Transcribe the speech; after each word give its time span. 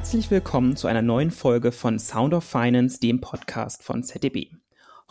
Herzlich 0.00 0.30
willkommen 0.30 0.76
zu 0.76 0.88
einer 0.88 1.02
neuen 1.02 1.30
Folge 1.30 1.72
von 1.72 1.98
Sound 1.98 2.32
of 2.32 2.42
Finance, 2.42 2.98
dem 3.00 3.20
Podcast 3.20 3.82
von 3.82 4.02
ZDB. 4.02 4.46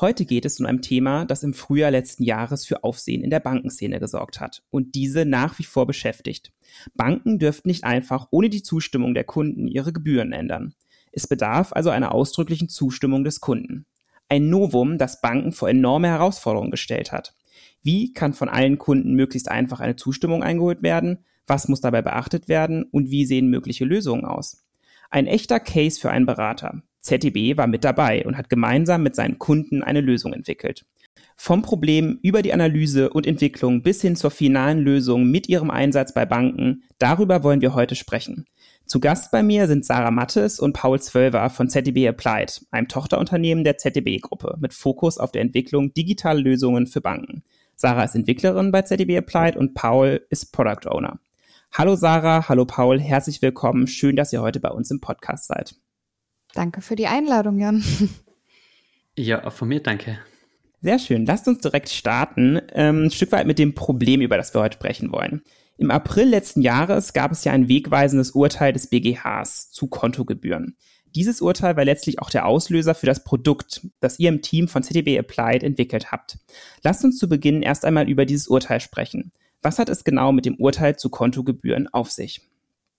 Heute 0.01 0.25
geht 0.25 0.45
es 0.45 0.59
um 0.59 0.65
ein 0.65 0.81
Thema, 0.81 1.25
das 1.25 1.43
im 1.43 1.53
Frühjahr 1.53 1.91
letzten 1.91 2.23
Jahres 2.23 2.65
für 2.65 2.83
Aufsehen 2.83 3.23
in 3.23 3.29
der 3.29 3.39
Bankenszene 3.39 3.99
gesorgt 3.99 4.39
hat 4.41 4.63
und 4.71 4.95
diese 4.95 5.25
nach 5.25 5.59
wie 5.59 5.63
vor 5.63 5.85
beschäftigt. 5.85 6.51
Banken 6.95 7.37
dürften 7.37 7.69
nicht 7.69 7.83
einfach 7.83 8.29
ohne 8.31 8.49
die 8.49 8.63
Zustimmung 8.63 9.13
der 9.13 9.25
Kunden 9.25 9.67
ihre 9.67 9.93
Gebühren 9.93 10.31
ändern. 10.31 10.73
Es 11.11 11.27
bedarf 11.27 11.71
also 11.71 11.91
einer 11.91 12.11
ausdrücklichen 12.11 12.67
Zustimmung 12.67 13.23
des 13.23 13.41
Kunden. 13.41 13.85
Ein 14.27 14.49
Novum, 14.49 14.97
das 14.97 15.21
Banken 15.21 15.51
vor 15.51 15.69
enorme 15.69 16.07
Herausforderungen 16.07 16.71
gestellt 16.71 17.11
hat. 17.11 17.35
Wie 17.83 18.11
kann 18.11 18.33
von 18.33 18.49
allen 18.49 18.79
Kunden 18.79 19.13
möglichst 19.13 19.51
einfach 19.51 19.81
eine 19.81 19.97
Zustimmung 19.97 20.41
eingeholt 20.41 20.81
werden? 20.81 21.19
Was 21.45 21.67
muss 21.67 21.79
dabei 21.79 22.01
beachtet 22.01 22.47
werden? 22.47 22.85
Und 22.91 23.11
wie 23.11 23.27
sehen 23.27 23.51
mögliche 23.51 23.85
Lösungen 23.85 24.25
aus? 24.25 24.65
Ein 25.09 25.27
echter 25.27 25.59
Case 25.59 25.99
für 25.99 26.11
einen 26.11 26.25
Berater. 26.25 26.83
ZDB 26.99 27.57
war 27.57 27.67
mit 27.67 27.83
dabei 27.83 28.25
und 28.25 28.37
hat 28.37 28.49
gemeinsam 28.49 29.03
mit 29.03 29.15
seinen 29.15 29.39
Kunden 29.39 29.81
eine 29.81 30.01
Lösung 30.01 30.33
entwickelt. 30.33 30.85
Vom 31.35 31.61
Problem 31.61 32.19
über 32.21 32.41
die 32.41 32.53
Analyse 32.53 33.09
und 33.09 33.25
Entwicklung 33.25 33.81
bis 33.81 34.01
hin 34.01 34.15
zur 34.15 34.29
finalen 34.29 34.79
Lösung 34.79 35.25
mit 35.25 35.47
ihrem 35.49 35.71
Einsatz 35.71 36.13
bei 36.13 36.25
Banken, 36.25 36.83
darüber 36.99 37.43
wollen 37.43 37.61
wir 37.61 37.73
heute 37.73 37.95
sprechen. 37.95 38.45
Zu 38.85 38.99
Gast 38.99 39.31
bei 39.31 39.41
mir 39.41 39.67
sind 39.67 39.85
Sarah 39.85 40.11
Mattes 40.11 40.59
und 40.59 40.73
Paul 40.73 40.99
Zwölver 40.99 41.49
von 41.49 41.69
ZDB 41.69 42.07
Applied, 42.07 42.65
einem 42.71 42.87
Tochterunternehmen 42.87 43.63
der 43.63 43.77
ZDB-Gruppe 43.77 44.57
mit 44.59 44.73
Fokus 44.73 45.17
auf 45.17 45.31
der 45.31 45.41
Entwicklung 45.41 45.93
digitaler 45.93 46.41
Lösungen 46.41 46.87
für 46.87 47.01
Banken. 47.01 47.43
Sarah 47.75 48.03
ist 48.03 48.15
Entwicklerin 48.15 48.71
bei 48.71 48.81
ZDB 48.81 49.17
Applied 49.17 49.55
und 49.55 49.73
Paul 49.73 50.25
ist 50.29 50.51
Product 50.51 50.89
Owner. 50.89 51.19
Hallo 51.71 51.95
Sarah, 51.95 52.49
hallo 52.49 52.65
Paul, 52.65 52.99
herzlich 52.99 53.41
willkommen. 53.41 53.87
Schön, 53.87 54.15
dass 54.15 54.33
ihr 54.33 54.41
heute 54.41 54.59
bei 54.59 54.69
uns 54.69 54.89
im 54.91 54.99
Podcast 54.99 55.47
seid. 55.47 55.75
Danke 56.53 56.81
für 56.81 56.95
die 56.95 57.07
Einladung, 57.07 57.59
Jan. 57.59 57.83
Ja, 59.17 59.43
auch 59.43 59.51
von 59.51 59.67
mir 59.67 59.81
danke. 59.81 60.17
Sehr 60.81 60.97
schön. 60.97 61.25
Lasst 61.25 61.45
uns 61.49 61.59
direkt 61.59 61.89
starten, 61.89 62.61
ähm, 62.71 63.05
ein 63.05 63.11
Stück 63.11 63.33
weit 63.33 63.45
mit 63.45 63.59
dem 63.59 63.75
Problem, 63.75 64.21
über 64.21 64.37
das 64.37 64.53
wir 64.53 64.61
heute 64.61 64.75
sprechen 64.75 65.11
wollen. 65.11 65.41
Im 65.77 65.91
April 65.91 66.29
letzten 66.29 66.61
Jahres 66.61 67.11
gab 67.11 67.33
es 67.33 67.43
ja 67.43 67.51
ein 67.51 67.67
wegweisendes 67.67 68.31
Urteil 68.31 68.71
des 68.71 68.87
BGHs 68.87 69.71
zu 69.71 69.87
Kontogebühren. 69.87 70.77
Dieses 71.15 71.41
Urteil 71.41 71.75
war 71.75 71.83
letztlich 71.83 72.19
auch 72.19 72.29
der 72.29 72.45
Auslöser 72.45 72.95
für 72.95 73.07
das 73.07 73.25
Produkt, 73.25 73.87
das 73.99 74.19
ihr 74.19 74.29
im 74.29 74.41
Team 74.41 74.69
von 74.69 74.83
CTB 74.83 75.19
Applied 75.19 75.63
entwickelt 75.63 76.13
habt. 76.13 76.37
Lasst 76.83 77.03
uns 77.03 77.17
zu 77.17 77.27
Beginn 77.27 77.61
erst 77.61 77.83
einmal 77.83 78.07
über 78.07 78.25
dieses 78.25 78.47
Urteil 78.47 78.79
sprechen. 78.79 79.33
Was 79.61 79.79
hat 79.79 79.89
es 79.89 80.03
genau 80.03 80.31
mit 80.31 80.45
dem 80.45 80.55
Urteil 80.55 80.95
zu 80.95 81.09
Kontogebühren 81.09 81.87
auf 81.87 82.11
sich? 82.11 82.41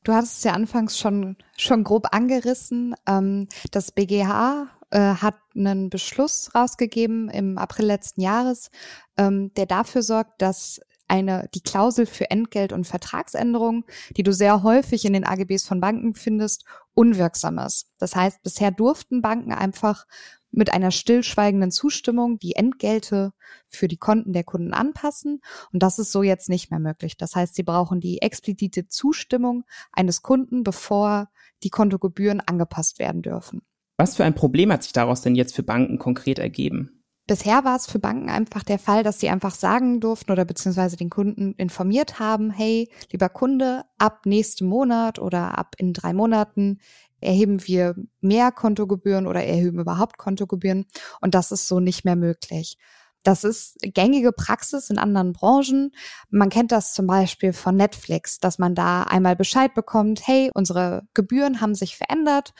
Du 0.04 0.12
hattest 0.12 0.38
es 0.38 0.44
ja 0.44 0.52
anfangs 0.52 0.98
schon, 0.98 1.36
schon 1.56 1.84
grob 1.84 2.08
angerissen. 2.12 2.94
Ähm, 3.06 3.48
das 3.70 3.92
BGH 3.92 4.68
äh, 4.90 4.98
hat 4.98 5.36
einen 5.54 5.90
Beschluss 5.90 6.54
rausgegeben 6.54 7.28
im 7.28 7.58
April 7.58 7.86
letzten 7.86 8.22
Jahres, 8.22 8.70
ähm, 9.16 9.52
der 9.54 9.66
dafür 9.66 10.02
sorgt, 10.02 10.40
dass 10.40 10.80
eine, 11.06 11.48
die 11.54 11.60
Klausel 11.60 12.06
für 12.06 12.30
Entgelt- 12.30 12.72
und 12.72 12.86
Vertragsänderungen, 12.86 13.84
die 14.16 14.22
du 14.22 14.32
sehr 14.32 14.62
häufig 14.62 15.04
in 15.04 15.12
den 15.12 15.26
AGBs 15.26 15.66
von 15.66 15.80
Banken 15.80 16.14
findest, 16.14 16.64
unwirksam 16.94 17.58
ist. 17.58 17.88
Das 17.98 18.14
heißt, 18.14 18.42
bisher 18.42 18.70
durften 18.70 19.20
Banken 19.20 19.52
einfach 19.52 20.06
mit 20.50 20.72
einer 20.72 20.90
stillschweigenden 20.90 21.70
Zustimmung 21.70 22.38
die 22.38 22.56
Entgelte 22.56 23.32
für 23.68 23.88
die 23.88 23.96
Konten 23.96 24.32
der 24.32 24.44
Kunden 24.44 24.72
anpassen. 24.72 25.40
Und 25.72 25.82
das 25.82 25.98
ist 25.98 26.12
so 26.12 26.22
jetzt 26.22 26.48
nicht 26.48 26.70
mehr 26.70 26.80
möglich. 26.80 27.16
Das 27.16 27.36
heißt, 27.36 27.54
sie 27.54 27.62
brauchen 27.62 28.00
die 28.00 28.22
explizite 28.22 28.88
Zustimmung 28.88 29.64
eines 29.92 30.22
Kunden, 30.22 30.62
bevor 30.64 31.28
die 31.62 31.70
Kontogebühren 31.70 32.40
angepasst 32.40 32.98
werden 32.98 33.22
dürfen. 33.22 33.62
Was 33.96 34.16
für 34.16 34.24
ein 34.24 34.34
Problem 34.34 34.72
hat 34.72 34.82
sich 34.82 34.92
daraus 34.92 35.22
denn 35.22 35.34
jetzt 35.34 35.54
für 35.54 35.62
Banken 35.62 35.98
konkret 35.98 36.38
ergeben? 36.38 37.00
Bisher 37.30 37.64
war 37.64 37.76
es 37.76 37.86
für 37.86 38.00
Banken 38.00 38.28
einfach 38.28 38.64
der 38.64 38.80
Fall, 38.80 39.04
dass 39.04 39.20
sie 39.20 39.28
einfach 39.28 39.54
sagen 39.54 40.00
durften 40.00 40.32
oder 40.32 40.44
beziehungsweise 40.44 40.96
den 40.96 41.10
Kunden 41.10 41.54
informiert 41.58 42.18
haben, 42.18 42.50
hey, 42.50 42.90
lieber 43.12 43.28
Kunde, 43.28 43.84
ab 43.98 44.26
nächsten 44.26 44.66
Monat 44.66 45.20
oder 45.20 45.56
ab 45.56 45.76
in 45.78 45.92
drei 45.92 46.12
Monaten 46.12 46.80
erheben 47.20 47.66
wir 47.66 47.94
mehr 48.20 48.52
Kontogebühren 48.52 49.26
oder 49.26 49.42
erheben 49.44 49.80
überhaupt 49.80 50.18
Kontogebühren. 50.18 50.86
Und 51.20 51.34
das 51.34 51.52
ist 51.52 51.68
so 51.68 51.80
nicht 51.80 52.04
mehr 52.04 52.16
möglich. 52.16 52.76
Das 53.22 53.44
ist 53.44 53.76
gängige 53.82 54.32
Praxis 54.32 54.88
in 54.88 54.96
anderen 54.96 55.34
Branchen. 55.34 55.92
Man 56.30 56.48
kennt 56.48 56.72
das 56.72 56.94
zum 56.94 57.06
Beispiel 57.06 57.52
von 57.52 57.76
Netflix, 57.76 58.38
dass 58.38 58.58
man 58.58 58.74
da 58.74 59.02
einmal 59.02 59.36
Bescheid 59.36 59.74
bekommt, 59.74 60.26
hey, 60.26 60.50
unsere 60.54 61.02
Gebühren 61.12 61.60
haben 61.60 61.74
sich 61.74 61.96
verändert 61.96 62.54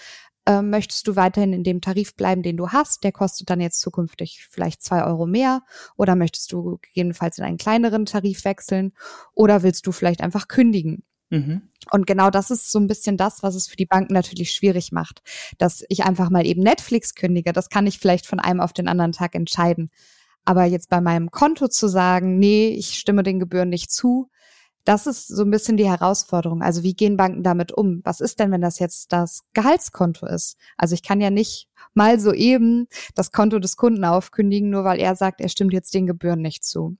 äh, 0.47 0.63
möchtest 0.63 1.07
du 1.07 1.17
weiterhin 1.17 1.53
in 1.53 1.65
dem 1.65 1.81
Tarif 1.81 2.17
bleiben, 2.17 2.43
den 2.43 2.57
du 2.57 2.71
hast? 2.71 3.05
Der 3.05 3.13
kostet 3.13 3.51
dann 3.51 3.61
jetzt 3.61 3.81
zukünftig 3.81 4.47
vielleicht 4.51 4.83
zwei 4.83 5.05
Euro 5.05 5.27
mehr. 5.27 5.63
Oder 5.97 6.17
möchtest 6.17 6.53
du 6.53 6.79
gegebenenfalls 6.83 7.39
in 7.39 7.45
einen 7.45 7.59
kleineren 7.59 8.07
Tarif 8.07 8.45
wechseln? 8.45 8.93
Oder 9.35 9.63
willst 9.63 9.87
du 9.87 9.93
vielleicht 9.93 10.23
einfach 10.23 10.49
kündigen? 10.49 11.05
Mhm. 11.31 11.63
Und 11.91 12.07
genau 12.07 12.31
das 12.31 12.51
ist 12.51 12.71
so 12.71 12.79
ein 12.79 12.87
bisschen 12.87 13.17
das, 13.17 13.43
was 13.43 13.55
es 13.55 13.69
für 13.69 13.77
die 13.77 13.87
Banken 13.87 14.13
natürlich 14.13 14.53
schwierig 14.53 14.93
macht. 14.93 15.23
Dass 15.59 15.85
ich 15.89 16.05
einfach 16.05 16.29
mal 16.29 16.45
eben 16.45 16.63
Netflix 16.63 17.15
kündige, 17.15 17.53
das 17.53 17.69
kann 17.69 17.87
ich 17.87 17.99
vielleicht 17.99 18.27
von 18.27 18.41
einem 18.41 18.61
auf 18.61 18.73
den 18.73 18.89
anderen 18.89 19.13
Tag 19.13 19.35
entscheiden. 19.35 19.91
Aber 20.45 20.65
jetzt 20.65 20.91
bei 20.91 21.01
meinem 21.01 21.31
Konto 21.31 21.69
zu 21.69 21.89
sagen, 21.89 22.39
nee, 22.39 22.69
ich 22.69 22.99
stimme 22.99 23.23
den 23.23 23.39
Gebühren 23.39 23.69
nicht 23.69 23.91
zu, 23.91 24.31
das 24.85 25.07
ist 25.07 25.29
so 25.29 25.43
ein 25.43 25.51
bisschen 25.51 25.77
die 25.77 25.89
Herausforderung. 25.89 26.63
Also 26.63 26.83
wie 26.83 26.95
gehen 26.95 27.17
Banken 27.17 27.43
damit 27.43 27.73
um? 27.73 28.01
Was 28.05 28.21
ist 28.21 28.41
denn, 28.41 28.51
wenn 28.51 28.63
das 28.63 28.79
jetzt 28.79 29.13
das 29.13 29.43
Gehaltskonto 29.53 30.27
ist? 30.27 30.57
Also 30.77 30.95
ich 30.95 31.03
kann 31.03 31.21
ja 31.21 31.31
nicht 31.31 31.69
mal 31.95 32.19
so 32.19 32.33
eben 32.33 32.87
das 33.15 33.31
Konto 33.31 33.59
des 33.59 33.77
Kunden 33.77 34.05
aufkündigen, 34.05 34.71
nur 34.71 34.85
weil 34.85 34.99
er 34.99 35.17
sagt, 35.17 35.41
er 35.41 35.49
stimmt 35.49 35.73
jetzt 35.73 35.95
den 35.95 36.07
Gebühren 36.07 36.41
nicht 36.41 36.65
zu. 36.65 36.97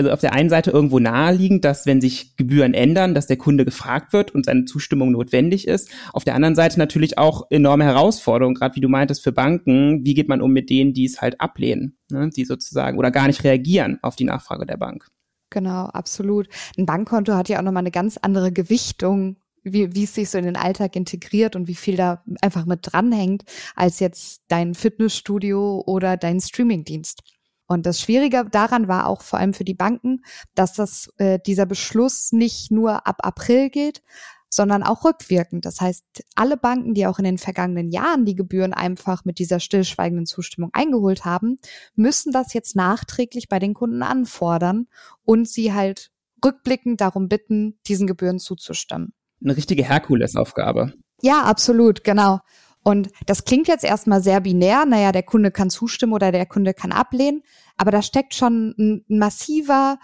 Also 0.00 0.12
auf 0.12 0.20
der 0.20 0.32
einen 0.32 0.48
Seite 0.48 0.70
irgendwo 0.70 0.98
naheliegend, 0.98 1.62
dass 1.62 1.84
wenn 1.84 2.00
sich 2.00 2.34
Gebühren 2.38 2.72
ändern, 2.72 3.14
dass 3.14 3.26
der 3.26 3.36
Kunde 3.36 3.66
gefragt 3.66 4.14
wird 4.14 4.34
und 4.34 4.46
seine 4.46 4.64
Zustimmung 4.64 5.12
notwendig 5.12 5.68
ist. 5.68 5.90
Auf 6.14 6.24
der 6.24 6.34
anderen 6.34 6.54
Seite 6.54 6.78
natürlich 6.78 7.18
auch 7.18 7.50
enorme 7.50 7.84
Herausforderungen, 7.84 8.54
gerade 8.54 8.76
wie 8.76 8.80
du 8.80 8.88
meintest, 8.88 9.22
für 9.22 9.32
Banken. 9.32 10.02
Wie 10.02 10.14
geht 10.14 10.26
man 10.26 10.40
um 10.40 10.52
mit 10.52 10.70
denen, 10.70 10.94
die 10.94 11.04
es 11.04 11.20
halt 11.20 11.38
ablehnen, 11.38 11.98
ne? 12.10 12.30
die 12.34 12.46
sozusagen 12.46 12.96
oder 12.96 13.10
gar 13.10 13.26
nicht 13.26 13.44
reagieren 13.44 13.98
auf 14.00 14.16
die 14.16 14.24
Nachfrage 14.24 14.64
der 14.64 14.78
Bank? 14.78 15.06
Genau, 15.50 15.84
absolut. 15.84 16.48
Ein 16.78 16.86
Bankkonto 16.86 17.34
hat 17.34 17.50
ja 17.50 17.58
auch 17.58 17.62
nochmal 17.62 17.82
eine 17.82 17.90
ganz 17.90 18.16
andere 18.16 18.52
Gewichtung, 18.52 19.36
wie, 19.62 19.94
wie 19.94 20.04
es 20.04 20.14
sich 20.14 20.30
so 20.30 20.38
in 20.38 20.46
den 20.46 20.56
Alltag 20.56 20.96
integriert 20.96 21.56
und 21.56 21.68
wie 21.68 21.74
viel 21.74 21.96
da 21.96 22.24
einfach 22.40 22.64
mit 22.64 22.78
dranhängt, 22.84 23.42
als 23.76 24.00
jetzt 24.00 24.44
dein 24.48 24.72
Fitnessstudio 24.72 25.82
oder 25.86 26.16
dein 26.16 26.40
Streamingdienst. 26.40 27.22
Und 27.70 27.86
das 27.86 28.00
Schwierige 28.00 28.46
daran 28.50 28.88
war 28.88 29.06
auch 29.06 29.22
vor 29.22 29.38
allem 29.38 29.54
für 29.54 29.62
die 29.62 29.74
Banken, 29.74 30.24
dass 30.56 30.72
das, 30.72 31.08
äh, 31.18 31.38
dieser 31.46 31.66
Beschluss 31.66 32.32
nicht 32.32 32.72
nur 32.72 33.06
ab 33.06 33.18
April 33.20 33.70
geht, 33.70 34.02
sondern 34.48 34.82
auch 34.82 35.04
rückwirkend. 35.04 35.64
Das 35.64 35.80
heißt, 35.80 36.04
alle 36.34 36.56
Banken, 36.56 36.94
die 36.94 37.06
auch 37.06 37.20
in 37.20 37.24
den 37.24 37.38
vergangenen 37.38 37.88
Jahren 37.92 38.24
die 38.24 38.34
Gebühren 38.34 38.72
einfach 38.72 39.24
mit 39.24 39.38
dieser 39.38 39.60
stillschweigenden 39.60 40.26
Zustimmung 40.26 40.70
eingeholt 40.72 41.24
haben, 41.24 41.58
müssen 41.94 42.32
das 42.32 42.54
jetzt 42.54 42.74
nachträglich 42.74 43.48
bei 43.48 43.60
den 43.60 43.74
Kunden 43.74 44.02
anfordern 44.02 44.88
und 45.22 45.48
sie 45.48 45.72
halt 45.72 46.10
rückblickend 46.44 47.00
darum 47.00 47.28
bitten, 47.28 47.78
diesen 47.86 48.08
Gebühren 48.08 48.40
zuzustimmen. 48.40 49.12
Eine 49.44 49.56
richtige 49.56 49.84
Herkulesaufgabe. 49.84 50.94
Ja, 51.22 51.44
absolut, 51.44 52.02
genau. 52.02 52.40
Und 52.82 53.10
das 53.26 53.44
klingt 53.44 53.68
jetzt 53.68 53.84
erstmal 53.84 54.22
sehr 54.22 54.40
binär. 54.40 54.86
Naja, 54.86 55.12
der 55.12 55.22
Kunde 55.22 55.50
kann 55.50 55.70
zustimmen 55.70 56.12
oder 56.12 56.32
der 56.32 56.46
Kunde 56.46 56.74
kann 56.74 56.92
ablehnen. 56.92 57.42
Aber 57.76 57.90
da 57.90 58.02
steckt 58.02 58.34
schon 58.34 58.74
ein 58.78 59.04
massiver 59.08 59.98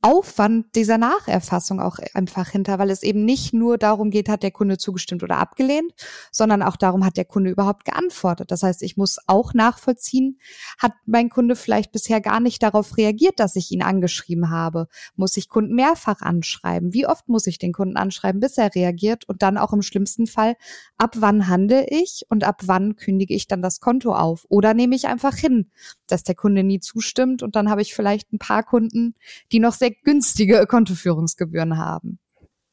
Aufwand 0.00 0.76
dieser 0.76 0.96
Nacherfassung 0.96 1.80
auch 1.80 1.98
einfach 2.14 2.50
hinter, 2.50 2.78
weil 2.78 2.90
es 2.90 3.02
eben 3.02 3.24
nicht 3.24 3.52
nur 3.52 3.78
darum 3.78 4.10
geht, 4.10 4.28
hat 4.28 4.44
der 4.44 4.52
Kunde 4.52 4.78
zugestimmt 4.78 5.24
oder 5.24 5.38
abgelehnt, 5.38 5.92
sondern 6.30 6.62
auch 6.62 6.76
darum, 6.76 7.04
hat 7.04 7.16
der 7.16 7.24
Kunde 7.24 7.50
überhaupt 7.50 7.84
geantwortet. 7.84 8.52
Das 8.52 8.62
heißt, 8.62 8.82
ich 8.84 8.96
muss 8.96 9.18
auch 9.26 9.54
nachvollziehen, 9.54 10.38
hat 10.78 10.92
mein 11.04 11.30
Kunde 11.30 11.56
vielleicht 11.56 11.90
bisher 11.90 12.20
gar 12.20 12.38
nicht 12.38 12.62
darauf 12.62 12.96
reagiert, 12.96 13.40
dass 13.40 13.56
ich 13.56 13.72
ihn 13.72 13.82
angeschrieben 13.82 14.50
habe? 14.50 14.86
Muss 15.16 15.36
ich 15.36 15.48
Kunden 15.48 15.74
mehrfach 15.74 16.20
anschreiben? 16.20 16.94
Wie 16.94 17.08
oft 17.08 17.28
muss 17.28 17.48
ich 17.48 17.58
den 17.58 17.72
Kunden 17.72 17.96
anschreiben, 17.96 18.40
bis 18.40 18.56
er 18.56 18.72
reagiert? 18.76 19.28
Und 19.28 19.42
dann 19.42 19.58
auch 19.58 19.72
im 19.72 19.82
schlimmsten 19.82 20.28
Fall, 20.28 20.54
ab 20.96 21.16
wann 21.18 21.48
handle 21.48 21.84
ich 21.88 22.24
und 22.28 22.44
ab 22.44 22.62
wann 22.66 22.94
kündige 22.94 23.34
ich 23.34 23.48
dann 23.48 23.62
das 23.62 23.80
Konto 23.80 24.14
auf? 24.14 24.46
Oder 24.48 24.74
nehme 24.74 24.94
ich 24.94 25.08
einfach 25.08 25.34
hin, 25.34 25.72
dass 26.06 26.22
der 26.22 26.36
Kunde 26.36 26.62
nie 26.62 26.78
zustimmt 26.78 27.42
und 27.42 27.56
dann 27.56 27.68
habe 27.68 27.82
ich 27.82 27.94
vielleicht 27.94 28.32
ein 28.32 28.38
paar 28.38 28.62
Kunden, 28.62 29.16
die 29.50 29.58
noch 29.58 29.74
sehr 29.74 29.87
sehr 29.88 29.96
günstige 30.04 30.66
Kontoführungsgebühren 30.66 31.78
haben. 31.78 32.18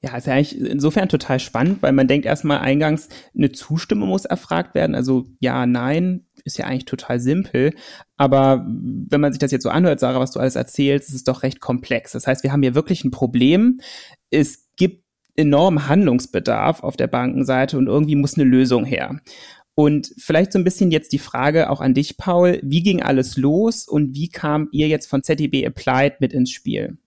Ja, 0.01 0.15
ist 0.17 0.27
ja 0.27 0.33
eigentlich 0.33 0.59
insofern 0.59 1.09
total 1.09 1.39
spannend, 1.39 1.81
weil 1.81 1.91
man 1.91 2.07
denkt 2.07 2.27
erstmal 2.27 2.59
eingangs, 2.59 3.09
eine 3.35 3.51
Zustimmung 3.51 4.09
muss 4.09 4.25
erfragt 4.25 4.75
werden. 4.75 4.93
Also 4.93 5.25
ja, 5.39 5.65
nein, 5.65 6.27
ist 6.43 6.59
ja 6.59 6.65
eigentlich 6.65 6.85
total 6.85 7.19
simpel. 7.19 7.73
Aber 8.15 8.67
wenn 8.67 9.19
man 9.19 9.33
sich 9.33 9.39
das 9.39 9.51
jetzt 9.51 9.63
so 9.63 9.69
anhört, 9.69 9.99
Sarah, 9.99 10.19
was 10.19 10.29
du 10.29 10.39
alles 10.39 10.55
erzählst, 10.55 11.09
ist 11.09 11.15
es 11.15 11.23
doch 11.23 11.41
recht 11.41 11.59
komplex. 11.59 12.11
Das 12.11 12.27
heißt, 12.27 12.43
wir 12.43 12.51
haben 12.51 12.61
hier 12.61 12.75
wirklich 12.75 13.03
ein 13.03 13.09
Problem. 13.09 13.79
Es 14.29 14.69
gibt 14.75 15.05
enormen 15.35 15.87
Handlungsbedarf 15.87 16.83
auf 16.83 16.97
der 16.97 17.07
Bankenseite 17.07 17.75
und 17.75 17.87
irgendwie 17.87 18.15
muss 18.15 18.37
eine 18.37 18.43
Lösung 18.43 18.85
her. 18.85 19.19
Und 19.73 20.13
vielleicht 20.17 20.53
so 20.53 20.59
ein 20.59 20.63
bisschen 20.63 20.91
jetzt 20.91 21.13
die 21.13 21.19
Frage 21.19 21.71
auch 21.71 21.81
an 21.81 21.95
dich, 21.95 22.17
Paul. 22.17 22.59
Wie 22.63 22.83
ging 22.83 23.01
alles 23.01 23.37
los 23.37 23.87
und 23.87 24.13
wie 24.13 24.29
kam 24.29 24.69
ihr 24.71 24.87
jetzt 24.87 25.07
von 25.07 25.23
ZDB 25.23 25.65
Applied 25.65 26.21
mit 26.21 26.31
ins 26.31 26.51
Spiel? 26.51 26.97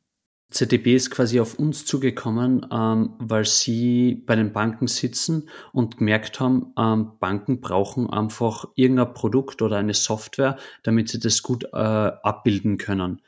ZDB 0.51 0.95
ist 0.95 1.11
quasi 1.11 1.41
auf 1.41 1.59
uns 1.59 1.85
zugekommen, 1.85 2.67
ähm, 2.73 3.15
weil 3.19 3.45
sie 3.45 4.15
bei 4.27 4.35
den 4.35 4.53
Banken 4.53 4.87
sitzen 4.87 5.49
und 5.73 5.99
gemerkt 5.99 6.41
haben, 6.41 6.73
ähm, 6.79 7.13
Banken 7.21 7.61
brauchen 7.61 8.09
einfach 8.09 8.67
irgendein 8.75 9.13
Produkt 9.13 9.61
oder 9.61 9.77
eine 9.77 9.93
Software, 9.93 10.57
damit 10.83 11.11
sie 11.11 11.19
das 11.21 11.43
gut 11.43 11.65
äh, 11.65 11.77
abbilden 11.77 12.79
können. 12.79 13.21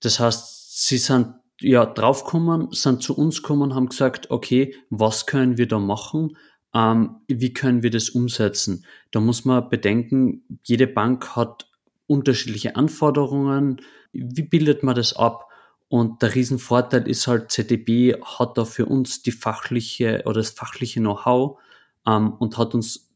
Das 0.00 0.20
heißt, 0.20 0.86
sie 0.86 0.98
sind 0.98 1.34
ja 1.58 1.86
draufgekommen, 1.86 2.68
sind 2.72 3.02
zu 3.02 3.16
uns 3.16 3.42
gekommen, 3.42 3.74
haben 3.74 3.88
gesagt, 3.88 4.30
okay, 4.30 4.74
was 4.90 5.24
können 5.24 5.56
wir 5.56 5.68
da 5.68 5.78
machen? 5.78 6.36
Ähm, 6.74 7.16
wie 7.28 7.54
können 7.54 7.82
wir 7.82 7.90
das 7.90 8.10
umsetzen? 8.10 8.84
Da 9.10 9.20
muss 9.20 9.46
man 9.46 9.70
bedenken, 9.70 10.42
jede 10.64 10.86
Bank 10.86 11.34
hat 11.34 11.70
unterschiedliche 12.06 12.76
Anforderungen. 12.76 13.80
Wie 14.12 14.42
bildet 14.42 14.82
man 14.82 14.94
das 14.94 15.14
ab? 15.16 15.48
Und 15.92 16.22
der 16.22 16.34
Riesenvorteil 16.34 17.06
ist 17.06 17.26
halt, 17.26 17.50
ZDB 17.52 18.14
hat 18.22 18.56
da 18.56 18.64
für 18.64 18.86
uns 18.86 19.20
die 19.20 19.30
fachliche 19.30 20.22
oder 20.24 20.36
das 20.36 20.48
fachliche 20.48 21.00
Know-how 21.00 21.58
ähm, 22.06 22.32
und 22.32 22.56
hat 22.56 22.74
uns 22.74 23.10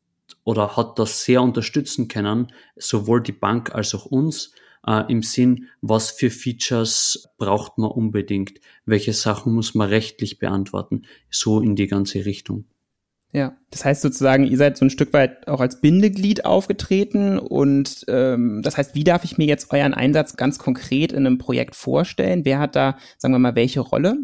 oder 0.45 0.77
hat 0.77 0.99
das 0.99 1.25
sehr 1.25 1.41
unterstützen 1.41 2.07
können, 2.07 2.53
sowohl 2.77 3.23
die 3.23 3.33
Bank 3.33 3.75
als 3.75 3.95
auch 3.95 4.05
uns, 4.05 4.53
äh, 4.87 5.11
im 5.11 5.23
Sinn, 5.23 5.69
was 5.81 6.11
für 6.11 6.29
Features 6.29 7.31
braucht 7.39 7.79
man 7.79 7.91
unbedingt, 7.93 8.61
welche 8.85 9.15
Sachen 9.15 9.55
muss 9.55 9.75
man 9.75 9.89
rechtlich 9.89 10.39
beantworten, 10.39 11.07
so 11.31 11.63
in 11.63 11.77
die 11.77 11.87
ganze 11.87 12.27
Richtung. 12.27 12.67
Ja, 13.37 13.55
das 13.71 13.85
heißt 13.85 14.01
sozusagen, 14.01 14.47
ihr 14.47 14.57
seid 14.57 14.79
so 14.79 14.87
ein 14.87 14.91
Stück 14.91 15.13
weit 15.13 15.47
auch 15.47 15.61
als 15.61 15.83
Bindeglied 15.83 16.47
aufgetreten 16.47 17.39
und 17.39 18.07
ähm, 18.09 18.63
das 18.63 18.79
heißt, 18.79 18.95
wie 18.95 19.05
darf 19.05 19.25
ich 19.25 19.37
mir 19.37 19.45
jetzt 19.45 19.71
euren 19.73 19.93
Einsatz 19.93 20.37
ganz 20.37 20.59
konkret 20.59 21.13
in 21.13 21.27
einem 21.27 21.37
Projekt 21.37 21.77
vorstellen? 21.77 22.47
Wer 22.47 22.59
hat 22.59 22.75
da, 22.77 22.97
sagen 23.19 23.35
wir 23.35 23.39
mal, 23.39 23.55
welche 23.55 23.81
Rolle? 23.81 24.17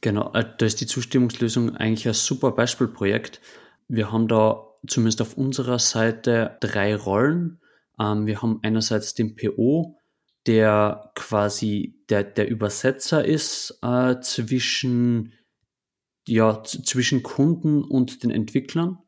Genau, 0.00 0.32
äh, 0.32 0.44
da 0.58 0.66
ist 0.66 0.80
die 0.80 0.88
Zustimmungslösung 0.88 1.76
eigentlich 1.76 2.08
ein 2.08 2.14
super 2.14 2.50
Beispielprojekt. 2.50 3.40
Wir 3.86 4.10
haben 4.10 4.26
da 4.26 4.66
zumindest 4.88 5.22
auf 5.22 5.38
unserer 5.38 5.78
Seite 5.78 6.56
drei 6.58 6.96
Rollen. 6.96 7.60
Ähm, 8.00 8.26
wir 8.26 8.42
haben 8.42 8.58
einerseits 8.64 9.14
den 9.14 9.36
PO, 9.36 9.98
der 10.48 11.12
quasi 11.14 11.94
der, 12.08 12.24
der 12.24 12.48
Übersetzer 12.48 13.24
ist 13.24 13.78
äh, 13.82 14.18
zwischen 14.20 15.32
ja, 16.26 16.62
zwischen 16.62 17.22
Kunden 17.22 17.82
und 17.82 18.22
den 18.22 18.30
Entwicklern. 18.30 18.98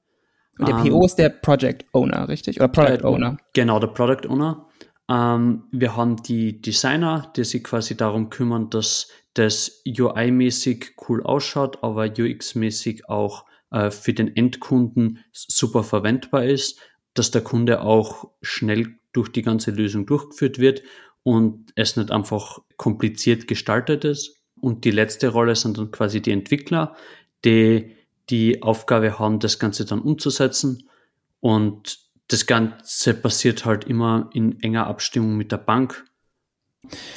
Und 0.59 0.69
der 0.69 0.75
PO 0.75 1.01
ähm, 1.01 1.05
ist 1.05 1.17
der 1.17 1.31
Project 1.31 1.85
Owner, 1.93 2.29
richtig? 2.29 2.59
Oder 2.59 2.69
Product 2.69 3.03
äh, 3.03 3.05
Owner? 3.05 3.37
Genau, 3.55 3.81
der 3.81 3.89
Product 3.89 4.29
Owner. 4.29 4.69
Ähm, 5.09 5.65
wir 5.73 5.97
haben 5.97 6.17
die 6.23 6.61
Designer, 6.61 7.33
die 7.37 7.45
sich 7.45 7.65
quasi 7.65 7.97
darum 7.97 8.31
kümmern, 8.31 8.71
dass 8.71 9.09
das 9.35 9.83
UI-mäßig 9.87 10.95
cool 11.09 11.23
ausschaut, 11.25 11.83
aber 11.83 12.05
UX-mäßig 12.05 13.09
auch 13.09 13.45
äh, 13.71 13.91
für 13.91 14.13
den 14.13 14.35
Endkunden 14.35 15.19
super 15.33 15.83
verwendbar 15.83 16.45
ist, 16.45 16.79
dass 17.15 17.31
der 17.31 17.43
Kunde 17.43 17.83
auch 17.83 18.31
schnell 18.43 18.99
durch 19.13 19.31
die 19.31 19.43
ganze 19.43 19.73
Lösung 19.73 20.07
durchgeführt 20.07 20.59
wird 20.59 20.83
und 21.23 21.73
es 21.75 21.97
nicht 21.97 22.11
einfach 22.11 22.61
kompliziert 22.77 23.49
gestaltet 23.49 24.05
ist. 24.05 24.44
Und 24.65 24.87
die 24.87 24.91
letzte 24.91 25.29
Rolle 25.29 25.57
sind 25.57 25.77
dann 25.77 25.91
quasi 25.91 26.23
die 26.23 26.33
Entwickler, 26.33 26.97
die 27.45 27.95
die 28.31 28.63
Aufgabe 28.63 29.19
haben, 29.19 29.39
das 29.39 29.59
Ganze 29.59 29.85
dann 29.85 30.01
umzusetzen. 30.01 30.89
Und 31.41 31.99
das 32.29 32.47
Ganze 32.47 33.13
passiert 33.13 33.67
halt 33.67 33.85
immer 33.85 34.31
in 34.33 34.59
enger 34.63 34.87
Abstimmung 34.87 35.37
mit 35.37 35.53
der 35.53 35.59
Bank 35.59 36.07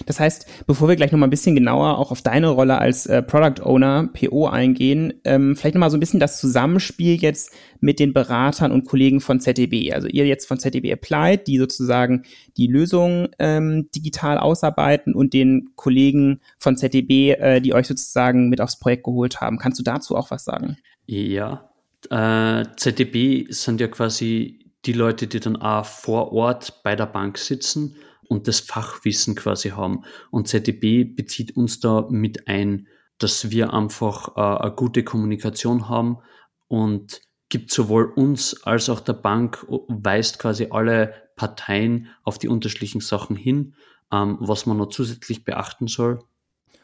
das 0.06 0.20
heißt, 0.20 0.66
bevor 0.66 0.88
wir 0.88 0.96
gleich 0.96 1.12
noch 1.12 1.20
mal 1.20 1.28
ein 1.28 1.32
bisschen 1.32 1.56
genauer 1.56 1.98
auch 1.98 2.12
auf 2.12 2.22
deine 2.22 2.50
Rolle 2.50 2.78
als 2.78 3.06
äh, 3.06 3.22
Product 3.22 3.64
Owner, 3.64 4.10
PO 4.14 4.48
eingehen, 4.48 5.14
ähm, 5.24 5.56
vielleicht 5.56 5.76
noch 5.76 5.80
mal 5.80 5.90
so 5.90 5.98
ein 5.98 6.00
bisschen 6.00 6.20
das 6.20 6.40
Zusammenspiel 6.40 7.16
jetzt 7.16 7.52
mit 7.80 8.00
den 8.00 8.14
Beratern 8.14 8.72
und 8.72 8.86
Kollegen 8.86 9.22
von 9.22 9.40
ZDB. 9.40 9.94
Also 9.94 10.08
ihr 10.08 10.26
jetzt 10.26 10.48
von 10.48 10.60
ZDB 10.60 10.92
Applied, 10.94 11.48
die 11.48 11.58
sozusagen 11.58 12.24
die 12.58 12.68
Lösung 12.68 13.30
ähm, 13.40 13.90
digital 13.96 14.38
ausarbeiten 14.38 15.14
und 15.14 15.34
den 15.34 15.70
Kollegen 15.76 16.42
von 16.58 16.78
ZDB, 16.78 17.32
äh, 17.32 17.62
die 17.62 17.74
euch 17.74 17.88
sozusagen 17.88 18.50
mit 18.50 18.62
aufs 18.62 18.80
Projekt 18.80 19.04
geholt 19.04 19.42
haben. 19.42 19.58
Kannst 19.58 19.80
du 19.80 19.84
dazu 19.84 20.16
auch 20.16 20.32
was 20.32 20.44
sagen? 20.44 20.78
Ja, 21.06 21.70
äh, 22.10 22.66
ZDB 22.76 23.48
sind 23.50 23.82
ja 23.82 23.88
quasi 23.88 24.60
die 24.86 24.94
Leute, 24.94 25.28
die 25.28 25.40
dann 25.40 25.58
auch 25.58 25.86
vor 25.86 26.32
Ort 26.32 26.82
bei 26.84 26.96
der 26.96 27.08
Bank 27.08 27.38
sitzen 27.38 27.96
und 28.30 28.48
das 28.48 28.60
Fachwissen 28.60 29.36
quasi 29.36 29.70
haben. 29.70 30.04
Und 30.32 30.48
ZDB 30.48 31.04
bezieht 31.04 31.56
uns 31.56 31.80
da 31.80 32.08
mit 32.10 32.48
ein, 32.48 32.88
dass 33.18 33.50
wir 33.50 33.74
einfach 33.74 34.36
äh, 34.36 34.64
eine 34.64 34.76
gute 34.76 35.04
Kommunikation 35.04 35.90
haben 35.90 36.20
und 36.68 37.22
gibt 37.50 37.72
sowohl 37.72 38.06
uns 38.06 38.64
als 38.64 38.90
auch 38.90 39.00
der 39.00 39.14
Bank, 39.14 39.66
weist 39.88 40.40
quasi 40.40 40.68
alle 40.70 41.14
Parteien 41.36 42.08
auf 42.24 42.38
die 42.38 42.50
unterschiedlichen 42.50 43.02
Sachen 43.02 43.36
hin, 43.36 43.74
ähm, 44.12 44.38
was 44.40 44.66
man 44.66 44.78
noch 44.78 44.90
zusätzlich 44.90 45.46
beachten 45.46 45.88
soll. 45.88 46.20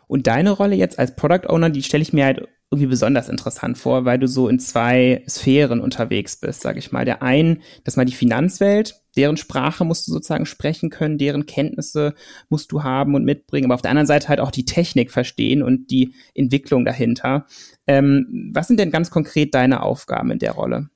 Und 0.07 0.27
deine 0.27 0.51
Rolle 0.51 0.75
jetzt 0.75 0.99
als 0.99 1.15
Product 1.15 1.49
Owner, 1.49 1.69
die 1.69 1.83
stelle 1.83 2.03
ich 2.03 2.13
mir 2.13 2.25
halt 2.25 2.47
irgendwie 2.69 2.87
besonders 2.87 3.29
interessant 3.29 3.77
vor, 3.77 4.05
weil 4.05 4.19
du 4.19 4.27
so 4.27 4.47
in 4.47 4.59
zwei 4.59 5.23
Sphären 5.27 5.79
unterwegs 5.79 6.37
bist, 6.37 6.61
sage 6.61 6.79
ich 6.79 6.91
mal. 6.91 7.05
Der 7.05 7.21
einen, 7.21 7.61
dass 7.83 7.97
mal 7.97 8.05
die 8.05 8.13
Finanzwelt, 8.13 9.02
deren 9.15 9.37
Sprache 9.37 9.85
musst 9.85 10.07
du 10.07 10.11
sozusagen 10.11 10.45
sprechen 10.45 10.89
können, 10.89 11.17
deren 11.17 11.45
Kenntnisse 11.45 12.15
musst 12.49 12.71
du 12.71 12.83
haben 12.83 13.15
und 13.15 13.25
mitbringen, 13.25 13.65
aber 13.65 13.75
auf 13.75 13.81
der 13.81 13.91
anderen 13.91 14.07
Seite 14.07 14.29
halt 14.29 14.39
auch 14.39 14.51
die 14.51 14.65
Technik 14.65 15.11
verstehen 15.11 15.63
und 15.63 15.91
die 15.91 16.13
Entwicklung 16.33 16.85
dahinter. 16.85 17.45
Ähm, 17.87 18.51
was 18.53 18.67
sind 18.67 18.79
denn 18.79 18.91
ganz 18.91 19.11
konkret 19.11 19.53
deine 19.53 19.83
Aufgaben 19.83 20.31
in 20.31 20.39
der 20.39 20.51
Rolle? 20.53 20.89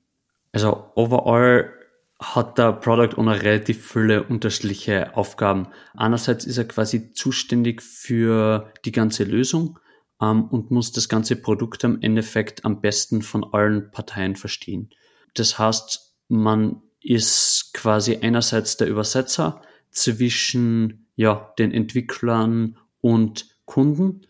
Also 0.52 0.90
overall 0.94 1.72
hat 2.20 2.58
der 2.58 2.72
Product 2.72 3.16
Owner 3.16 3.42
relativ 3.42 3.92
viele 3.92 4.24
unterschiedliche 4.24 5.16
Aufgaben. 5.16 5.68
Einerseits 5.94 6.44
ist 6.44 6.58
er 6.58 6.64
quasi 6.66 7.12
zuständig 7.12 7.80
für 7.80 8.72
die 8.84 8.92
ganze 8.92 9.24
Lösung 9.24 9.78
ähm, 10.20 10.46
und 10.46 10.70
muss 10.70 10.90
das 10.90 11.08
ganze 11.08 11.36
Produkt 11.36 11.84
am 11.84 12.00
Endeffekt 12.00 12.64
am 12.64 12.80
besten 12.80 13.22
von 13.22 13.44
allen 13.52 13.90
Parteien 13.92 14.34
verstehen. 14.34 14.90
Das 15.34 15.58
heißt, 15.58 16.16
man 16.28 16.82
ist 17.00 17.70
quasi 17.74 18.18
einerseits 18.20 18.76
der 18.76 18.88
Übersetzer 18.88 19.62
zwischen 19.90 21.06
ja, 21.16 21.52
den 21.58 21.72
Entwicklern 21.72 22.78
und 23.00 23.46
Kunden, 23.64 24.26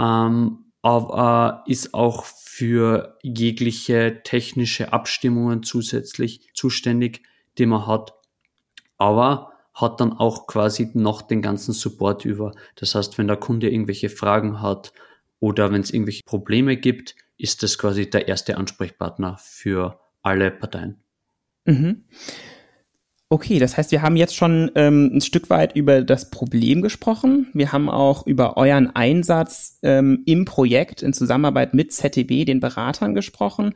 ähm, 0.00 0.58
aber 0.82 1.64
ist 1.66 1.94
auch 1.94 2.24
für 2.24 3.18
jegliche 3.22 4.20
technische 4.22 4.92
Abstimmungen 4.92 5.62
zusätzlich 5.62 6.50
zuständig, 6.54 7.22
die 7.58 7.66
man 7.66 7.86
hat. 7.86 8.14
Aber 8.98 9.52
hat 9.74 10.00
dann 10.00 10.12
auch 10.12 10.46
quasi 10.46 10.90
noch 10.94 11.22
den 11.22 11.42
ganzen 11.42 11.72
Support 11.72 12.24
über. 12.24 12.52
Das 12.76 12.94
heißt, 12.94 13.18
wenn 13.18 13.26
der 13.26 13.36
Kunde 13.36 13.70
irgendwelche 13.70 14.08
Fragen 14.08 14.60
hat 14.62 14.92
oder 15.40 15.72
wenn 15.72 15.80
es 15.80 15.90
irgendwelche 15.90 16.22
Probleme 16.24 16.76
gibt, 16.76 17.16
ist 17.36 17.62
das 17.62 17.76
quasi 17.76 18.08
der 18.08 18.28
erste 18.28 18.56
Ansprechpartner 18.56 19.36
für 19.38 20.00
alle 20.22 20.50
Parteien. 20.50 21.03
Mhm. 21.64 22.04
Okay, 23.30 23.58
das 23.58 23.76
heißt, 23.76 23.90
wir 23.90 24.02
haben 24.02 24.16
jetzt 24.16 24.36
schon 24.36 24.70
ähm, 24.74 25.10
ein 25.14 25.20
Stück 25.20 25.50
weit 25.50 25.74
über 25.74 26.02
das 26.02 26.30
Problem 26.30 26.82
gesprochen. 26.82 27.48
Wir 27.52 27.72
haben 27.72 27.88
auch 27.88 28.26
über 28.26 28.56
euren 28.56 28.94
Einsatz 28.94 29.78
ähm, 29.82 30.22
im 30.26 30.44
Projekt 30.44 31.02
in 31.02 31.12
Zusammenarbeit 31.12 31.74
mit 31.74 31.92
ZTB, 31.92 32.44
den 32.46 32.60
Beratern, 32.60 33.14
gesprochen. 33.14 33.74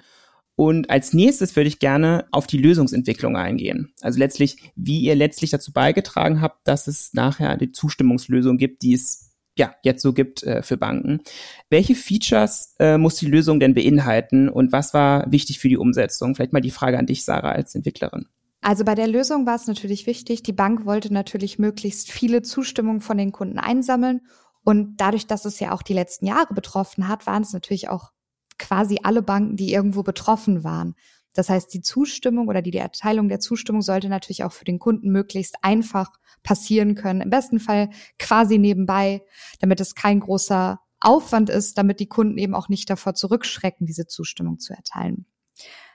Und 0.54 0.90
als 0.90 1.12
nächstes 1.12 1.56
würde 1.56 1.68
ich 1.68 1.78
gerne 1.78 2.26
auf 2.30 2.46
die 2.46 2.58
Lösungsentwicklung 2.58 3.36
eingehen. 3.36 3.92
Also 4.00 4.18
letztlich, 4.18 4.72
wie 4.76 5.00
ihr 5.00 5.14
letztlich 5.14 5.50
dazu 5.50 5.72
beigetragen 5.72 6.40
habt, 6.40 6.66
dass 6.68 6.86
es 6.86 7.14
nachher 7.14 7.56
die 7.56 7.72
Zustimmungslösung 7.72 8.58
gibt, 8.58 8.82
die 8.82 8.92
es 8.92 9.27
ja, 9.58 9.74
jetzt 9.82 10.02
so 10.02 10.12
gibt 10.12 10.42
äh, 10.44 10.62
für 10.62 10.76
Banken. 10.76 11.20
Welche 11.68 11.94
Features 11.94 12.74
äh, 12.78 12.96
muss 12.96 13.16
die 13.16 13.26
Lösung 13.26 13.60
denn 13.60 13.74
beinhalten 13.74 14.48
und 14.48 14.72
was 14.72 14.94
war 14.94 15.30
wichtig 15.30 15.58
für 15.58 15.68
die 15.68 15.76
Umsetzung? 15.76 16.34
Vielleicht 16.34 16.52
mal 16.52 16.60
die 16.60 16.70
Frage 16.70 16.98
an 16.98 17.06
dich, 17.06 17.24
Sarah, 17.24 17.50
als 17.50 17.74
Entwicklerin. 17.74 18.26
Also 18.60 18.84
bei 18.84 18.94
der 18.94 19.06
Lösung 19.08 19.46
war 19.46 19.56
es 19.56 19.66
natürlich 19.66 20.06
wichtig, 20.06 20.42
die 20.42 20.52
Bank 20.52 20.84
wollte 20.84 21.12
natürlich 21.12 21.58
möglichst 21.58 22.10
viele 22.10 22.42
Zustimmungen 22.42 23.00
von 23.00 23.18
den 23.18 23.32
Kunden 23.32 23.58
einsammeln. 23.58 24.22
Und 24.64 24.96
dadurch, 24.98 25.26
dass 25.26 25.44
es 25.44 25.60
ja 25.60 25.72
auch 25.72 25.82
die 25.82 25.94
letzten 25.94 26.26
Jahre 26.26 26.54
betroffen 26.54 27.08
hat, 27.08 27.26
waren 27.26 27.42
es 27.42 27.52
natürlich 27.52 27.88
auch 27.88 28.10
quasi 28.58 28.98
alle 29.02 29.22
Banken, 29.22 29.56
die 29.56 29.72
irgendwo 29.72 30.02
betroffen 30.02 30.64
waren. 30.64 30.94
Das 31.38 31.50
heißt, 31.50 31.72
die 31.72 31.82
Zustimmung 31.82 32.48
oder 32.48 32.62
die, 32.62 32.72
die 32.72 32.78
Erteilung 32.78 33.28
der 33.28 33.38
Zustimmung 33.38 33.80
sollte 33.80 34.08
natürlich 34.08 34.42
auch 34.42 34.50
für 34.50 34.64
den 34.64 34.80
Kunden 34.80 35.12
möglichst 35.12 35.54
einfach 35.62 36.10
passieren 36.42 36.96
können. 36.96 37.20
Im 37.20 37.30
besten 37.30 37.60
Fall 37.60 37.90
quasi 38.18 38.58
nebenbei, 38.58 39.22
damit 39.60 39.78
es 39.78 39.94
kein 39.94 40.18
großer 40.18 40.80
Aufwand 40.98 41.48
ist, 41.48 41.78
damit 41.78 42.00
die 42.00 42.08
Kunden 42.08 42.38
eben 42.38 42.56
auch 42.56 42.68
nicht 42.68 42.90
davor 42.90 43.14
zurückschrecken, 43.14 43.86
diese 43.86 44.08
Zustimmung 44.08 44.58
zu 44.58 44.72
erteilen. 44.72 45.26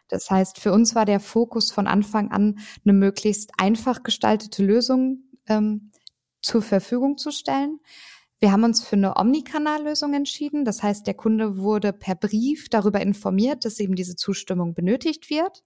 Das 0.07 0.31
heißt, 0.31 0.62
für 0.62 0.71
uns 0.71 0.95
war 0.95 1.03
der 1.03 1.19
Fokus 1.19 1.73
von 1.73 1.88
Anfang 1.88 2.31
an, 2.31 2.59
eine 2.85 2.93
möglichst 2.93 3.51
einfach 3.57 4.03
gestaltete 4.03 4.63
Lösung 4.63 5.23
ähm, 5.47 5.91
zur 6.41 6.62
Verfügung 6.62 7.17
zu 7.17 7.31
stellen. 7.31 7.81
Wir 8.43 8.51
haben 8.51 8.65
uns 8.65 8.83
für 8.83 8.97
eine 8.97 9.15
Omnikanal-Lösung 9.15 10.13
entschieden. 10.13 10.65
Das 10.65 10.83
heißt, 10.83 11.07
der 11.07 11.13
Kunde 11.13 11.59
wurde 11.59 11.93
per 11.93 12.13
Brief 12.13 12.67
darüber 12.67 13.00
informiert, 13.00 13.63
dass 13.63 13.79
eben 13.79 13.95
diese 13.95 14.17
Zustimmung 14.17 14.73
benötigt 14.73 15.29
wird. 15.29 15.63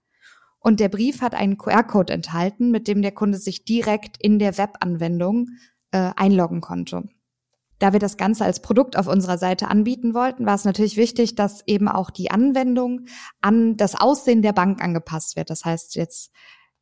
Und 0.60 0.78
der 0.78 0.88
Brief 0.88 1.20
hat 1.20 1.34
einen 1.34 1.58
QR-Code 1.58 2.12
enthalten, 2.12 2.70
mit 2.70 2.86
dem 2.86 3.02
der 3.02 3.10
Kunde 3.10 3.38
sich 3.38 3.64
direkt 3.64 4.16
in 4.22 4.38
der 4.38 4.58
Webanwendung 4.58 5.48
äh, 5.90 6.12
einloggen 6.14 6.60
konnte. 6.60 7.08
Da 7.80 7.92
wir 7.92 7.98
das 7.98 8.16
Ganze 8.16 8.44
als 8.44 8.62
Produkt 8.62 8.96
auf 8.96 9.08
unserer 9.08 9.38
Seite 9.38 9.66
anbieten 9.66 10.14
wollten, 10.14 10.46
war 10.46 10.54
es 10.54 10.64
natürlich 10.64 10.96
wichtig, 10.96 11.34
dass 11.34 11.66
eben 11.66 11.88
auch 11.88 12.10
die 12.10 12.30
Anwendung 12.30 13.06
an 13.40 13.76
das 13.76 13.96
Aussehen 13.96 14.40
der 14.40 14.52
Bank 14.52 14.80
angepasst 14.80 15.34
wird. 15.34 15.50
Das 15.50 15.64
heißt 15.64 15.96
jetzt 15.96 16.30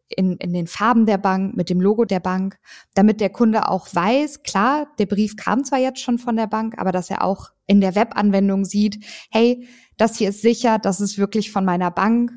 in, 0.08 0.36
in 0.36 0.52
den 0.52 0.66
Farben 0.66 1.06
der 1.06 1.18
Bank, 1.18 1.56
mit 1.56 1.70
dem 1.70 1.80
Logo 1.80 2.04
der 2.04 2.20
Bank, 2.20 2.58
damit 2.94 3.20
der 3.20 3.30
Kunde 3.30 3.68
auch 3.68 3.86
weiß, 3.92 4.42
klar, 4.42 4.88
der 4.98 5.06
Brief 5.06 5.36
kam 5.36 5.64
zwar 5.64 5.78
jetzt 5.78 6.00
schon 6.00 6.18
von 6.18 6.36
der 6.36 6.46
Bank, 6.46 6.78
aber 6.78 6.92
dass 6.92 7.10
er 7.10 7.25
auch 7.25 7.50
in 7.66 7.80
der 7.80 7.94
Webanwendung 7.94 8.64
sieht, 8.64 9.04
hey, 9.30 9.66
das 9.96 10.16
hier 10.16 10.28
ist 10.28 10.42
sicher, 10.42 10.78
das 10.78 11.00
ist 11.00 11.18
wirklich 11.18 11.50
von 11.50 11.64
meiner 11.64 11.90
Bank 11.90 12.32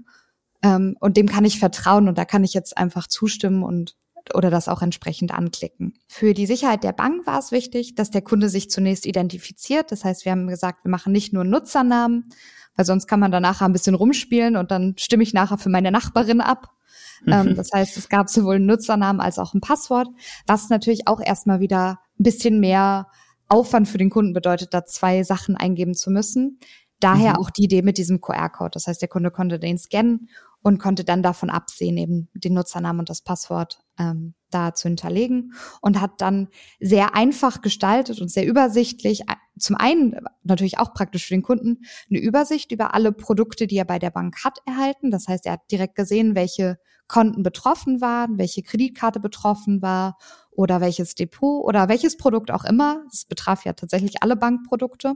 ähm, 0.64 0.96
und 1.00 1.18
dem 1.18 1.28
kann 1.28 1.46
ich 1.46 1.60
vertrauen 1.60 2.08
und 2.08 2.18
da 2.18 2.26
kann 2.26 2.44
ich 2.44 2.54
jetzt 2.54 2.78
einfach 2.78 3.08
zustimmen 3.08 3.64
und 3.64 3.96
oder 4.34 4.50
das 4.50 4.68
auch 4.68 4.82
entsprechend 4.82 5.34
anklicken. 5.34 5.94
Für 6.08 6.34
die 6.34 6.46
Sicherheit 6.46 6.84
der 6.84 6.92
Bank 6.92 7.26
war 7.26 7.40
es 7.40 7.52
wichtig, 7.52 7.96
dass 7.96 8.12
der 8.12 8.22
Kunde 8.22 8.50
sich 8.50 8.70
zunächst 8.70 9.06
identifiziert. 9.06 9.92
Das 9.92 10.06
heißt, 10.06 10.26
wir 10.26 10.34
haben 10.34 10.48
gesagt, 10.48 10.84
wir 10.84 10.92
machen 10.92 11.12
nicht 11.12 11.34
nur 11.34 11.44
Nutzernamen, 11.44 12.30
weil 12.76 12.86
sonst 12.86 13.08
kann 13.08 13.20
man 13.20 13.32
danach 13.32 13.62
ein 13.62 13.74
bisschen 13.74 13.96
rumspielen 13.96 14.56
und 14.56 14.72
dann 14.72 14.96
stimme 14.98 15.24
ich 15.24 15.34
nachher 15.34 15.58
für 15.58 15.70
meine 15.70 15.92
Nachbarin 15.92 16.42
ab. 16.42 16.76
Ähm, 17.28 17.56
das 17.56 17.72
heißt, 17.74 17.98
es 17.98 18.10
gab 18.10 18.30
sowohl 18.30 18.56
einen 18.56 18.66
Nutzernamen 18.66 19.22
als 19.22 19.40
auch 19.40 19.54
ein 19.54 19.62
Passwort, 19.62 20.08
was 20.48 20.70
natürlich 20.70 21.08
auch 21.08 21.20
erstmal 21.20 21.60
wieder 21.60 22.00
ein 22.20 22.24
bisschen 22.24 22.60
mehr 22.60 23.08
Aufwand 23.48 23.88
für 23.88 23.98
den 23.98 24.10
Kunden 24.10 24.34
bedeutet, 24.34 24.74
da 24.74 24.86
zwei 24.86 25.24
Sachen 25.24 25.58
eingeben 25.58 25.96
zu 25.96 26.12
müssen. 26.12 26.60
Daher 27.00 27.32
mhm. 27.32 27.36
auch 27.38 27.50
die 27.50 27.64
Idee 27.64 27.82
mit 27.82 27.98
diesem 27.98 28.22
QR-Code. 28.22 28.72
Das 28.74 28.88
heißt, 28.88 29.02
der 29.02 29.10
Kunde 29.10 29.32
konnte 29.32 29.60
den 29.60 29.78
scannen 29.78 30.30
und 30.62 30.80
konnte 30.80 31.04
dann 31.04 31.24
davon 31.24 31.50
absehen, 31.50 31.98
eben 31.98 32.30
den 32.34 32.54
Nutzernamen 32.54 33.00
und 33.00 33.10
das 33.10 33.22
Passwort 33.22 33.80
ähm, 33.98 34.34
da 34.50 34.74
zu 34.74 34.88
hinterlegen 34.88 35.54
und 35.82 36.02
hat 36.02 36.20
dann 36.22 36.50
sehr 36.80 37.16
einfach 37.16 37.62
gestaltet 37.62 38.20
und 38.20 38.30
sehr 38.30 38.46
übersichtlich, 38.46 39.22
äh, 39.22 39.36
zum 39.58 39.78
einen 39.78 40.20
natürlich 40.44 40.78
auch 40.78 40.94
praktisch 40.94 41.28
für 41.28 41.34
den 41.34 41.44
Kunden, 41.44 41.84
eine 42.10 42.20
Übersicht 42.20 42.72
über 42.72 42.94
alle 42.94 43.12
Produkte, 43.12 43.68
die 43.68 43.78
er 43.78 43.86
bei 43.86 44.00
der 44.00 44.12
Bank 44.12 44.44
hat, 44.44 44.60
erhalten. 44.66 45.12
Das 45.12 45.28
heißt, 45.28 45.46
er 45.46 45.54
hat 45.54 45.72
direkt 45.72 45.96
gesehen, 45.96 46.36
welche 46.36 46.78
Konten 47.10 47.44
betroffen 47.44 48.00
waren, 48.00 48.38
welche 48.38 48.64
Kreditkarte 48.64 49.20
betroffen 49.20 49.82
war 49.82 50.18
oder 50.52 50.80
welches 50.80 51.16
Depot 51.16 51.66
oder 51.66 51.90
welches 51.90 52.16
Produkt 52.16 52.52
auch 52.52 52.64
immer. 52.64 53.04
Das 53.10 53.26
betraf 53.26 53.66
ja 53.66 53.74
tatsächlich 53.74 54.24
alle 54.24 54.38
Bankprodukte. 54.38 55.16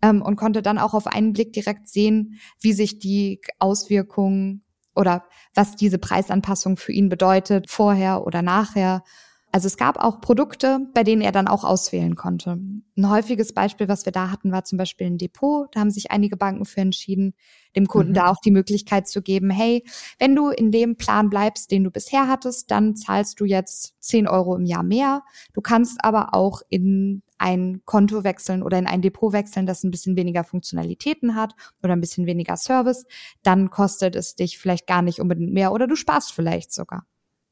Ähm, 0.00 0.22
und 0.22 0.36
konnte 0.36 0.62
dann 0.62 0.78
auch 0.78 0.94
auf 0.94 1.08
einen 1.08 1.32
Blick 1.32 1.52
direkt 1.52 1.88
sehen, 1.88 2.38
wie 2.60 2.72
sich 2.72 3.00
die 3.00 3.40
Auswirkungen 3.58 4.62
oder 4.94 5.24
was 5.54 5.74
diese 5.74 5.98
Preisanpassung 5.98 6.76
für 6.76 6.92
ihn 6.92 7.08
bedeutet, 7.08 7.68
vorher 7.68 8.24
oder 8.24 8.40
nachher. 8.40 9.02
Also 9.50 9.66
es 9.66 9.76
gab 9.76 9.96
auch 9.96 10.20
Produkte, 10.20 10.80
bei 10.94 11.02
denen 11.02 11.22
er 11.22 11.32
dann 11.32 11.48
auch 11.48 11.64
auswählen 11.64 12.14
konnte. 12.16 12.58
Ein 12.96 13.10
häufiges 13.10 13.54
Beispiel, 13.54 13.88
was 13.88 14.04
wir 14.04 14.12
da 14.12 14.30
hatten, 14.30 14.52
war 14.52 14.64
zum 14.64 14.78
Beispiel 14.78 15.08
ein 15.08 15.18
Depot. 15.18 15.68
Da 15.72 15.80
haben 15.80 15.90
sich 15.90 16.10
einige 16.10 16.36
Banken 16.36 16.64
für 16.64 16.80
entschieden, 16.80 17.34
dem 17.78 17.86
Kunden 17.86 18.10
mhm. 18.10 18.16
da 18.16 18.28
auch 18.28 18.40
die 18.44 18.50
Möglichkeit 18.50 19.08
zu 19.08 19.22
geben, 19.22 19.50
hey, 19.50 19.84
wenn 20.18 20.34
du 20.34 20.50
in 20.50 20.70
dem 20.70 20.96
Plan 20.96 21.30
bleibst, 21.30 21.70
den 21.70 21.84
du 21.84 21.90
bisher 21.90 22.28
hattest, 22.28 22.70
dann 22.70 22.96
zahlst 22.96 23.40
du 23.40 23.44
jetzt 23.44 23.94
10 24.00 24.28
Euro 24.28 24.56
im 24.56 24.64
Jahr 24.64 24.82
mehr. 24.82 25.22
Du 25.52 25.60
kannst 25.60 26.04
aber 26.04 26.34
auch 26.34 26.62
in 26.68 27.22
ein 27.38 27.82
Konto 27.84 28.24
wechseln 28.24 28.62
oder 28.62 28.78
in 28.78 28.86
ein 28.86 29.00
Depot 29.00 29.32
wechseln, 29.32 29.66
das 29.66 29.84
ein 29.84 29.90
bisschen 29.90 30.16
weniger 30.16 30.44
Funktionalitäten 30.44 31.36
hat 31.36 31.54
oder 31.82 31.92
ein 31.92 32.00
bisschen 32.00 32.26
weniger 32.26 32.56
Service, 32.56 33.06
dann 33.42 33.70
kostet 33.70 34.16
es 34.16 34.34
dich 34.34 34.58
vielleicht 34.58 34.86
gar 34.86 35.02
nicht 35.02 35.20
unbedingt 35.20 35.52
mehr 35.52 35.72
oder 35.72 35.86
du 35.86 35.94
sparst 35.94 36.32
vielleicht 36.32 36.72
sogar. 36.72 37.06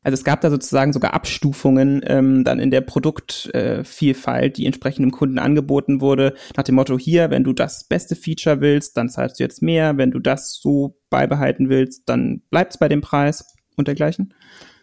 Also 0.07 0.15
es 0.15 0.23
gab 0.23 0.41
da 0.41 0.51
sozusagen 0.51 0.93
sogar 0.93 1.15
Abstufungen 1.15 2.01
ähm, 2.07 2.45
dann 2.45 2.61
in 2.61 2.71
der 2.71 2.81
Produktvielfalt, 2.81 4.45
äh, 4.45 4.51
die 4.53 4.65
entsprechend 4.65 5.03
dem 5.03 5.11
Kunden 5.11 5.41
angeboten 5.41 6.01
wurde, 6.01 6.35
nach 6.57 6.63
dem 6.63 6.77
Motto, 6.77 6.97
hier, 6.97 7.31
wenn 7.31 7.43
du 7.43 7.53
das 7.53 7.89
beste 7.89 8.15
Feature 8.15 8.61
willst, 8.61 8.97
dann 8.97 9.09
zahlst 9.09 9.41
du 9.41 9.43
jetzt 9.43 9.63
mehr, 9.63 9.99
wenn 9.99 10.13
du 10.13 10.21
das 10.21 10.61
so 10.63 10.97
beibehalten 11.11 11.71
willst, 11.71 12.09
dann 12.09 12.43
bleibt 12.51 12.75
es 12.75 12.79
bei 12.79 12.87
dem 12.89 13.01
Preis 13.01 13.53
und 13.77 13.89
dergleichen. 13.89 14.33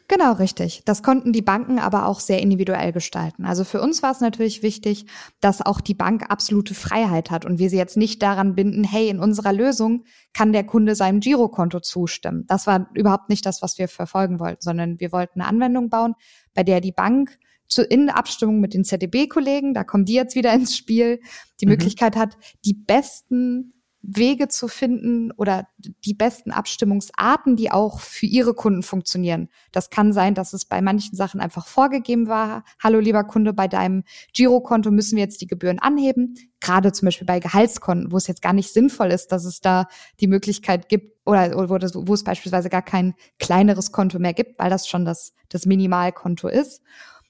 Genau, 0.09 0.33
richtig. 0.33 0.83
Das 0.85 1.01
konnten 1.01 1.31
die 1.31 1.41
Banken 1.41 1.79
aber 1.79 2.07
auch 2.07 2.19
sehr 2.19 2.41
individuell 2.41 2.91
gestalten. 2.91 3.45
Also 3.45 3.63
für 3.63 3.81
uns 3.81 4.03
war 4.03 4.11
es 4.11 4.19
natürlich 4.19 4.61
wichtig, 4.61 5.05
dass 5.39 5.65
auch 5.65 5.79
die 5.79 5.93
Bank 5.93 6.25
absolute 6.29 6.73
Freiheit 6.73 7.31
hat 7.31 7.45
und 7.45 7.57
wir 7.57 7.69
sie 7.69 7.77
jetzt 7.77 7.95
nicht 7.95 8.21
daran 8.21 8.53
binden, 8.53 8.83
hey, 8.83 9.07
in 9.07 9.19
unserer 9.19 9.53
Lösung 9.53 10.03
kann 10.33 10.51
der 10.51 10.65
Kunde 10.65 10.95
seinem 10.95 11.21
Girokonto 11.21 11.79
zustimmen. 11.79 12.43
Das 12.47 12.67
war 12.67 12.89
überhaupt 12.93 13.29
nicht 13.29 13.45
das, 13.45 13.61
was 13.61 13.77
wir 13.77 13.87
verfolgen 13.87 14.39
wollten, 14.39 14.61
sondern 14.61 14.99
wir 14.99 15.11
wollten 15.13 15.39
eine 15.39 15.49
Anwendung 15.49 15.89
bauen, 15.89 16.15
bei 16.53 16.63
der 16.63 16.81
die 16.81 16.91
Bank 16.91 17.37
zu, 17.67 17.83
in 17.83 18.09
Abstimmung 18.09 18.59
mit 18.59 18.73
den 18.73 18.83
ZDB-Kollegen, 18.83 19.73
da 19.73 19.83
kommen 19.83 20.05
die 20.05 20.13
jetzt 20.13 20.35
wieder 20.35 20.53
ins 20.53 20.75
Spiel, 20.75 21.21
die 21.61 21.65
mhm. 21.65 21.71
Möglichkeit 21.71 22.15
hat, 22.15 22.37
die 22.65 22.73
besten 22.73 23.72
Wege 24.03 24.49
zu 24.49 24.67
finden 24.67 25.31
oder 25.31 25.67
die 25.77 26.13
besten 26.13 26.51
Abstimmungsarten, 26.51 27.55
die 27.55 27.71
auch 27.71 28.01
für 28.01 28.25
ihre 28.25 28.53
Kunden 28.53 28.83
funktionieren. 28.83 29.47
Das 29.71 29.89
kann 29.89 30.11
sein, 30.11 30.35
dass 30.35 30.51
es 30.51 30.65
bei 30.65 30.81
manchen 30.81 31.15
Sachen 31.15 31.39
einfach 31.39 31.65
vorgegeben 31.65 32.27
war. 32.27 32.65
Hallo, 32.83 32.99
lieber 32.99 33.23
Kunde, 33.23 33.53
bei 33.53 33.69
deinem 33.69 34.03
Girokonto 34.33 34.91
müssen 34.91 35.15
wir 35.15 35.23
jetzt 35.23 35.39
die 35.39 35.47
Gebühren 35.47 35.79
anheben. 35.79 36.35
Gerade 36.59 36.91
zum 36.91 37.07
Beispiel 37.07 37.25
bei 37.25 37.39
Gehaltskonten, 37.39 38.11
wo 38.11 38.17
es 38.17 38.27
jetzt 38.27 38.41
gar 38.41 38.53
nicht 38.53 38.73
sinnvoll 38.73 39.09
ist, 39.09 39.31
dass 39.31 39.45
es 39.45 39.61
da 39.61 39.87
die 40.19 40.27
Möglichkeit 40.27 40.89
gibt 40.89 41.17
oder, 41.25 41.57
oder 41.57 41.89
wo 41.93 42.13
es 42.13 42.25
beispielsweise 42.25 42.69
gar 42.69 42.81
kein 42.81 43.15
kleineres 43.39 43.93
Konto 43.93 44.19
mehr 44.19 44.33
gibt, 44.33 44.59
weil 44.59 44.69
das 44.69 44.87
schon 44.87 45.05
das, 45.05 45.33
das 45.47 45.65
Minimalkonto 45.65 46.49
ist 46.49 46.81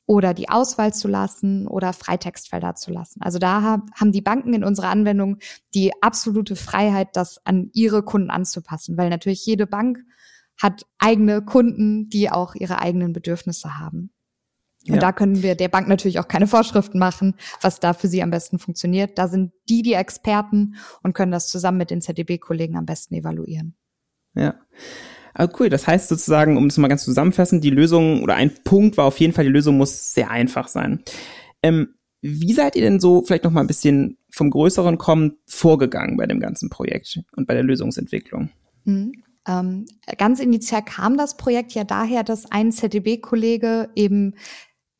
oder 0.05 0.33
die 0.33 0.49
Auswahl 0.49 0.93
zu 0.93 1.07
lassen 1.07 1.67
oder 1.67 1.93
Freitextfelder 1.93 2.75
zu 2.75 2.91
lassen. 2.91 3.21
Also 3.21 3.39
da 3.39 3.81
haben 3.93 4.11
die 4.11 4.21
Banken 4.21 4.53
in 4.53 4.63
unserer 4.63 4.89
Anwendung 4.89 5.37
die 5.73 5.91
absolute 6.01 6.55
Freiheit, 6.55 7.09
das 7.13 7.45
an 7.45 7.69
ihre 7.73 8.03
Kunden 8.03 8.29
anzupassen, 8.29 8.97
weil 8.97 9.09
natürlich 9.09 9.45
jede 9.45 9.65
Bank 9.65 9.99
hat 10.61 10.85
eigene 10.99 11.41
Kunden, 11.41 12.09
die 12.09 12.29
auch 12.29 12.55
ihre 12.55 12.79
eigenen 12.79 13.13
Bedürfnisse 13.13 13.79
haben. 13.79 14.11
Und 14.87 14.95
ja. 14.95 14.99
da 14.99 15.13
können 15.13 15.41
wir 15.41 15.55
der 15.55 15.69
Bank 15.69 15.87
natürlich 15.87 16.19
auch 16.19 16.27
keine 16.27 16.47
Vorschriften 16.47 16.99
machen, 16.99 17.35
was 17.61 17.79
da 17.79 17.93
für 17.93 18.09
sie 18.09 18.21
am 18.21 18.31
besten 18.31 18.59
funktioniert. 18.59 19.17
Da 19.17 19.29
sind 19.29 19.53
die 19.69 19.81
die 19.81 19.93
Experten 19.93 20.75
und 21.01 21.13
können 21.13 21.31
das 21.31 21.47
zusammen 21.47 21.77
mit 21.77 21.89
den 21.89 22.01
ZDB-Kollegen 22.01 22.75
am 22.75 22.85
besten 22.85 23.15
evaluieren. 23.15 23.77
Ja. 24.35 24.55
Ah, 25.33 25.47
cool, 25.59 25.69
das 25.69 25.87
heißt 25.87 26.09
sozusagen, 26.09 26.57
um 26.57 26.67
es 26.67 26.77
mal 26.77 26.87
ganz 26.87 27.03
zusammenfassen, 27.03 27.61
die 27.61 27.71
Lösung 27.71 28.21
oder 28.23 28.35
ein 28.35 28.51
Punkt 28.63 28.97
war 28.97 29.05
auf 29.05 29.19
jeden 29.19 29.33
Fall, 29.33 29.45
die 29.45 29.51
Lösung 29.51 29.77
muss 29.77 30.13
sehr 30.13 30.29
einfach 30.29 30.67
sein. 30.67 31.03
Ähm, 31.63 31.95
wie 32.21 32.53
seid 32.53 32.75
ihr 32.75 32.83
denn 32.83 32.99
so, 32.99 33.23
vielleicht 33.23 33.43
noch 33.43 33.51
mal 33.51 33.61
ein 33.61 33.67
bisschen 33.67 34.17
vom 34.29 34.49
Größeren 34.49 34.97
kommen, 34.97 35.37
vorgegangen 35.45 36.17
bei 36.17 36.25
dem 36.25 36.39
ganzen 36.39 36.69
Projekt 36.69 37.19
und 37.35 37.47
bei 37.47 37.53
der 37.53 37.63
Lösungsentwicklung? 37.63 38.49
Mhm. 38.85 39.11
Ähm, 39.45 39.85
ganz 40.17 40.39
initial 40.39 40.83
kam 40.83 41.17
das 41.17 41.35
Projekt 41.35 41.73
ja 41.73 41.83
daher, 41.83 42.23
dass 42.23 42.49
ein 42.49 42.71
ZDB-Kollege 42.71 43.89
eben 43.95 44.35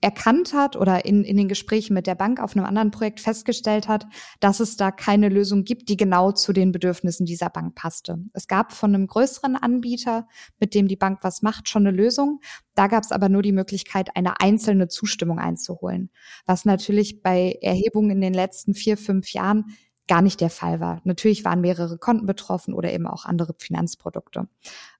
erkannt 0.03 0.53
hat 0.53 0.75
oder 0.75 1.05
in, 1.05 1.23
in 1.23 1.37
den 1.37 1.47
Gesprächen 1.47 1.93
mit 1.93 2.07
der 2.07 2.15
Bank 2.15 2.41
auf 2.41 2.55
einem 2.55 2.65
anderen 2.65 2.91
Projekt 2.91 3.21
festgestellt 3.21 3.87
hat, 3.87 4.05
dass 4.41 4.59
es 4.59 4.75
da 4.75 4.91
keine 4.91 5.29
Lösung 5.29 5.63
gibt, 5.63 5.87
die 5.87 5.95
genau 5.95 6.33
zu 6.33 6.51
den 6.51 6.73
Bedürfnissen 6.73 7.25
dieser 7.25 7.49
Bank 7.49 7.73
passte. 7.73 8.19
Es 8.33 8.49
gab 8.49 8.73
von 8.73 8.93
einem 8.93 9.07
größeren 9.07 9.55
Anbieter, 9.55 10.27
mit 10.59 10.75
dem 10.75 10.89
die 10.89 10.97
Bank 10.97 11.19
was 11.21 11.41
macht, 11.41 11.69
schon 11.69 11.87
eine 11.87 11.95
Lösung. 11.95 12.41
Da 12.75 12.87
gab 12.87 13.03
es 13.03 13.13
aber 13.13 13.29
nur 13.29 13.41
die 13.41 13.53
Möglichkeit, 13.53 14.15
eine 14.17 14.41
einzelne 14.41 14.89
Zustimmung 14.89 15.39
einzuholen, 15.39 16.09
was 16.45 16.65
natürlich 16.65 17.21
bei 17.23 17.57
Erhebungen 17.61 18.11
in 18.11 18.21
den 18.21 18.33
letzten 18.33 18.73
vier, 18.73 18.97
fünf 18.97 19.31
Jahren 19.31 19.65
gar 20.09 20.21
nicht 20.21 20.41
der 20.41 20.49
Fall 20.49 20.81
war. 20.81 20.99
Natürlich 21.05 21.45
waren 21.45 21.61
mehrere 21.61 21.97
Konten 21.97 22.25
betroffen 22.25 22.73
oder 22.73 22.91
eben 22.91 23.07
auch 23.07 23.23
andere 23.23 23.55
Finanzprodukte. 23.57 24.49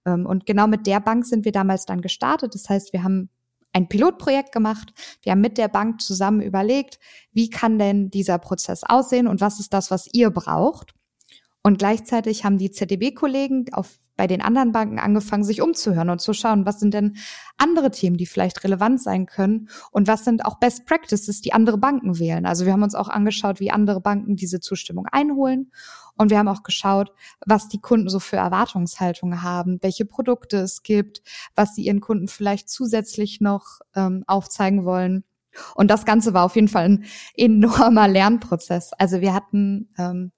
Ähm, 0.06 0.26
und 0.26 0.46
genau 0.46 0.68
mit 0.68 0.88
der 0.88 1.02
Bank 1.02 1.26
sind 1.26 1.44
wir 1.44 1.52
damals 1.52 1.86
dann 1.86 2.02
gestartet. 2.02 2.56
Das 2.56 2.70
heißt, 2.70 2.94
wir 2.94 3.04
haben 3.04 3.30
ein 3.74 3.90
Pilotprojekt 3.90 4.52
gemacht. 4.52 4.94
Wir 5.22 5.32
haben 5.32 5.42
mit 5.42 5.58
der 5.58 5.68
Bank 5.68 6.02
zusammen 6.02 6.42
überlegt, 6.42 7.00
wie 7.32 7.50
kann 7.50 7.80
denn 7.80 8.10
dieser 8.10 8.38
Prozess 8.38 8.84
aussehen 8.84 9.28
und 9.28 9.42
was 9.42 9.60
ist 9.60 9.74
das, 9.74 9.92
was 9.92 10.08
ihr 10.14 10.30
braucht. 10.30 10.94
Und 11.64 11.80
gleichzeitig 11.80 12.46
haben 12.46 12.58
die 12.58 12.72
ZDB-Kollegen, 12.72 13.66
bei 14.16 14.28
den 14.28 14.42
anderen 14.42 14.72
Banken 14.72 15.00
angefangen, 15.00 15.44
sich 15.44 15.62
umzuhören 15.62 16.10
und 16.10 16.22
zu 16.22 16.34
schauen, 16.34 16.66
was 16.66 16.80
sind 16.80 16.94
denn 16.94 17.18
andere 17.58 17.90
Themen, 17.90 18.18
die 18.18 18.26
vielleicht 18.26 18.64
relevant 18.64 19.02
sein 19.02 19.26
können 19.26 19.70
und 19.92 20.08
was 20.08 20.24
sind 20.24 20.46
auch 20.46 20.60
Best 20.60 20.86
Practices, 20.86 21.42
die 21.42 21.54
andere 21.54 21.78
Banken 21.78 22.20
wählen. 22.20 22.46
Also 22.46 22.66
wir 22.66 22.74
haben 22.74 22.84
uns 22.84 22.96
auch 22.96 23.10
angeschaut, 23.10 23.60
wie 23.60 23.72
andere 23.72 24.02
Banken 24.02 24.36
diese 24.36 24.60
Zustimmung 24.60 25.08
einholen 25.12 25.72
und 26.18 26.30
wir 26.30 26.38
haben 26.38 26.48
auch 26.48 26.64
geschaut, 26.64 27.12
was 27.46 27.68
die 27.68 27.80
Kunden 27.80 28.10
so 28.10 28.20
für 28.20 28.38
Erwartungshaltungen 28.38 29.42
haben, 29.42 29.80
welche 29.82 30.06
Produkte 30.06 30.58
es 30.58 30.84
gibt, 30.84 31.22
was 31.56 31.76
sie 31.76 31.84
ihren 31.84 32.02
Kunden 32.02 32.28
vielleicht 32.28 32.70
zusätzlich 32.70 33.42
noch 33.42 33.80
ähm, 33.96 34.24
aufzeigen 34.28 34.86
wollen. 34.86 35.24
Und 35.76 35.90
das 35.90 36.06
Ganze 36.06 36.34
war 36.34 36.46
auf 36.46 36.56
jeden 36.56 36.68
Fall 36.68 36.86
ein 36.86 37.06
enormer 37.36 38.08
Lernprozess. 38.08 38.92
Also 38.94 39.22
wir 39.22 39.34
hatten 39.34 39.90
ähm, 39.98 40.32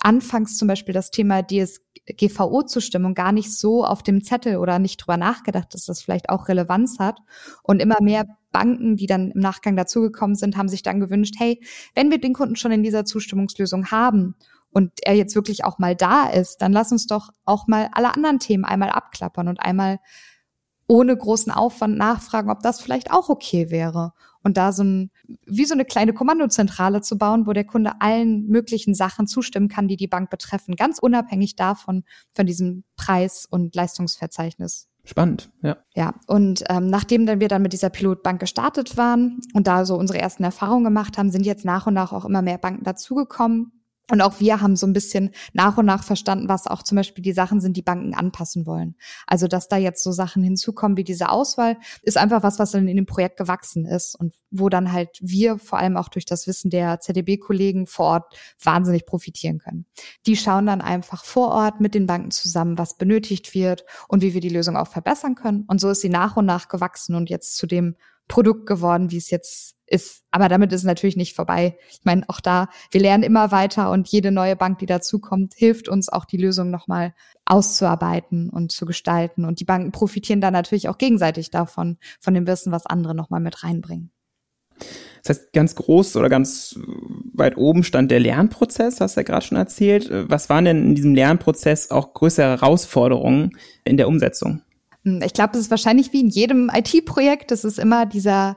anfangs 0.00 0.56
zum 0.56 0.68
Beispiel 0.68 0.94
das 0.94 1.10
Thema 1.10 1.42
DSGVO-Zustimmung 1.42 3.14
gar 3.14 3.32
nicht 3.32 3.56
so 3.56 3.84
auf 3.84 4.02
dem 4.02 4.22
Zettel 4.22 4.56
oder 4.56 4.78
nicht 4.78 4.98
drüber 4.98 5.16
nachgedacht, 5.16 5.74
dass 5.74 5.84
das 5.84 6.02
vielleicht 6.02 6.28
auch 6.28 6.48
Relevanz 6.48 6.98
hat. 6.98 7.18
Und 7.62 7.80
immer 7.80 8.00
mehr 8.00 8.26
Banken, 8.52 8.96
die 8.96 9.06
dann 9.06 9.30
im 9.32 9.40
Nachgang 9.40 9.76
dazugekommen 9.76 10.36
sind, 10.36 10.56
haben 10.56 10.68
sich 10.68 10.82
dann 10.82 11.00
gewünscht, 11.00 11.34
hey, 11.38 11.60
wenn 11.94 12.10
wir 12.10 12.18
den 12.18 12.34
Kunden 12.34 12.56
schon 12.56 12.72
in 12.72 12.82
dieser 12.82 13.04
Zustimmungslösung 13.04 13.90
haben 13.90 14.36
und 14.74 14.92
er 15.02 15.14
jetzt 15.14 15.34
wirklich 15.34 15.64
auch 15.64 15.78
mal 15.78 15.96
da 15.96 16.28
ist, 16.28 16.58
dann 16.58 16.72
lass 16.72 16.92
uns 16.92 17.06
doch 17.06 17.30
auch 17.44 17.66
mal 17.66 17.88
alle 17.92 18.14
anderen 18.14 18.40
Themen 18.40 18.64
einmal 18.64 18.90
abklappern 18.90 19.48
und 19.48 19.60
einmal 19.60 20.00
ohne 20.86 21.16
großen 21.16 21.52
Aufwand 21.52 21.96
nachfragen, 21.96 22.50
ob 22.50 22.60
das 22.60 22.80
vielleicht 22.80 23.10
auch 23.10 23.28
okay 23.28 23.70
wäre. 23.70 24.12
Und 24.42 24.58
da 24.58 24.72
so 24.72 24.84
ein, 24.84 25.10
wie 25.46 25.64
so 25.64 25.72
eine 25.72 25.86
kleine 25.86 26.12
Kommandozentrale 26.12 27.00
zu 27.00 27.16
bauen, 27.16 27.46
wo 27.46 27.54
der 27.54 27.64
Kunde 27.64 27.92
allen 28.00 28.46
möglichen 28.48 28.94
Sachen 28.94 29.26
zustimmen 29.26 29.68
kann, 29.68 29.88
die 29.88 29.96
die 29.96 30.08
Bank 30.08 30.28
betreffen, 30.28 30.76
ganz 30.76 30.98
unabhängig 30.98 31.56
davon, 31.56 32.04
von 32.32 32.44
diesem 32.44 32.84
Preis- 32.96 33.46
und 33.48 33.74
Leistungsverzeichnis. 33.74 34.88
Spannend, 35.04 35.50
ja. 35.62 35.76
Ja, 35.94 36.14
und 36.26 36.64
ähm, 36.68 36.88
nachdem 36.88 37.26
dann 37.26 37.40
wir 37.40 37.48
dann 37.48 37.62
mit 37.62 37.72
dieser 37.74 37.90
Pilotbank 37.90 38.40
gestartet 38.40 38.96
waren 38.96 39.40
und 39.52 39.66
da 39.66 39.84
so 39.84 39.96
unsere 39.96 40.18
ersten 40.18 40.44
Erfahrungen 40.44 40.84
gemacht 40.84 41.16
haben, 41.16 41.30
sind 41.30 41.46
jetzt 41.46 41.64
nach 41.64 41.86
und 41.86 41.94
nach 41.94 42.12
auch 42.12 42.24
immer 42.24 42.42
mehr 42.42 42.58
Banken 42.58 42.84
dazugekommen. 42.84 43.73
Und 44.10 44.20
auch 44.20 44.38
wir 44.38 44.60
haben 44.60 44.76
so 44.76 44.86
ein 44.86 44.92
bisschen 44.92 45.30
nach 45.54 45.78
und 45.78 45.86
nach 45.86 46.04
verstanden, 46.04 46.48
was 46.48 46.66
auch 46.66 46.82
zum 46.82 46.96
Beispiel 46.96 47.22
die 47.22 47.32
Sachen 47.32 47.60
sind, 47.60 47.76
die 47.76 47.82
Banken 47.82 48.14
anpassen 48.14 48.66
wollen. 48.66 48.96
Also, 49.26 49.48
dass 49.48 49.68
da 49.68 49.78
jetzt 49.78 50.02
so 50.02 50.12
Sachen 50.12 50.42
hinzukommen 50.42 50.98
wie 50.98 51.04
diese 51.04 51.30
Auswahl, 51.30 51.78
ist 52.02 52.18
einfach 52.18 52.42
was, 52.42 52.58
was 52.58 52.72
dann 52.72 52.86
in 52.86 52.96
dem 52.96 53.06
Projekt 53.06 53.38
gewachsen 53.38 53.86
ist 53.86 54.14
und 54.14 54.34
wo 54.50 54.68
dann 54.68 54.92
halt 54.92 55.18
wir 55.22 55.58
vor 55.58 55.78
allem 55.78 55.96
auch 55.96 56.08
durch 56.08 56.26
das 56.26 56.46
Wissen 56.46 56.68
der 56.68 57.00
ZDB-Kollegen 57.00 57.86
vor 57.86 58.06
Ort 58.06 58.38
wahnsinnig 58.62 59.06
profitieren 59.06 59.58
können. 59.58 59.86
Die 60.26 60.36
schauen 60.36 60.66
dann 60.66 60.82
einfach 60.82 61.24
vor 61.24 61.48
Ort 61.48 61.80
mit 61.80 61.94
den 61.94 62.06
Banken 62.06 62.30
zusammen, 62.30 62.76
was 62.76 62.98
benötigt 62.98 63.54
wird 63.54 63.84
und 64.08 64.22
wie 64.22 64.34
wir 64.34 64.42
die 64.42 64.50
Lösung 64.50 64.76
auch 64.76 64.88
verbessern 64.88 65.34
können. 65.34 65.64
Und 65.66 65.80
so 65.80 65.88
ist 65.88 66.02
sie 66.02 66.10
nach 66.10 66.36
und 66.36 66.44
nach 66.44 66.68
gewachsen 66.68 67.14
und 67.14 67.30
jetzt 67.30 67.56
zu 67.56 67.66
dem 67.66 67.96
Produkt 68.28 68.66
geworden, 68.66 69.10
wie 69.10 69.16
es 69.16 69.30
jetzt 69.30 69.74
ist. 69.86 70.22
Aber 70.30 70.48
damit 70.48 70.72
ist 70.72 70.80
es 70.80 70.86
natürlich 70.86 71.16
nicht 71.16 71.34
vorbei. 71.34 71.76
Ich 71.90 72.00
meine, 72.04 72.24
auch 72.28 72.40
da, 72.40 72.68
wir 72.90 73.00
lernen 73.00 73.22
immer 73.22 73.52
weiter 73.52 73.90
und 73.90 74.08
jede 74.08 74.30
neue 74.30 74.56
Bank, 74.56 74.78
die 74.78 74.86
dazukommt, 74.86 75.54
hilft 75.54 75.88
uns 75.88 76.08
auch 76.08 76.24
die 76.24 76.38
Lösung 76.38 76.70
nochmal 76.70 77.14
auszuarbeiten 77.44 78.50
und 78.50 78.72
zu 78.72 78.86
gestalten. 78.86 79.44
Und 79.44 79.60
die 79.60 79.64
Banken 79.64 79.92
profitieren 79.92 80.40
da 80.40 80.50
natürlich 80.50 80.88
auch 80.88 80.98
gegenseitig 80.98 81.50
davon, 81.50 81.98
von 82.20 82.34
dem 82.34 82.46
Wissen, 82.46 82.72
was 82.72 82.86
andere 82.86 83.14
nochmal 83.14 83.40
mit 83.40 83.62
reinbringen. 83.62 84.10
Das 85.22 85.38
heißt, 85.38 85.52
ganz 85.52 85.74
groß 85.74 86.16
oder 86.16 86.28
ganz 86.28 86.78
weit 87.32 87.56
oben 87.56 87.82
stand 87.82 88.10
der 88.10 88.20
Lernprozess, 88.20 89.00
hast 89.00 89.16
du 89.16 89.20
ja 89.20 89.24
gerade 89.24 89.46
schon 89.46 89.56
erzählt. 89.56 90.10
Was 90.10 90.50
waren 90.50 90.64
denn 90.66 90.84
in 90.84 90.94
diesem 90.94 91.14
Lernprozess 91.14 91.90
auch 91.90 92.12
größere 92.12 92.60
Herausforderungen 92.60 93.56
in 93.84 93.96
der 93.96 94.08
Umsetzung? 94.08 94.62
Hm, 95.04 95.22
ich 95.24 95.32
glaube, 95.32 95.52
es 95.54 95.60
ist 95.60 95.70
wahrscheinlich 95.70 96.12
wie 96.12 96.20
in 96.20 96.28
jedem 96.28 96.70
IT-Projekt. 96.72 97.52
Es 97.52 97.64
ist 97.64 97.78
immer 97.78 98.06
dieser 98.06 98.56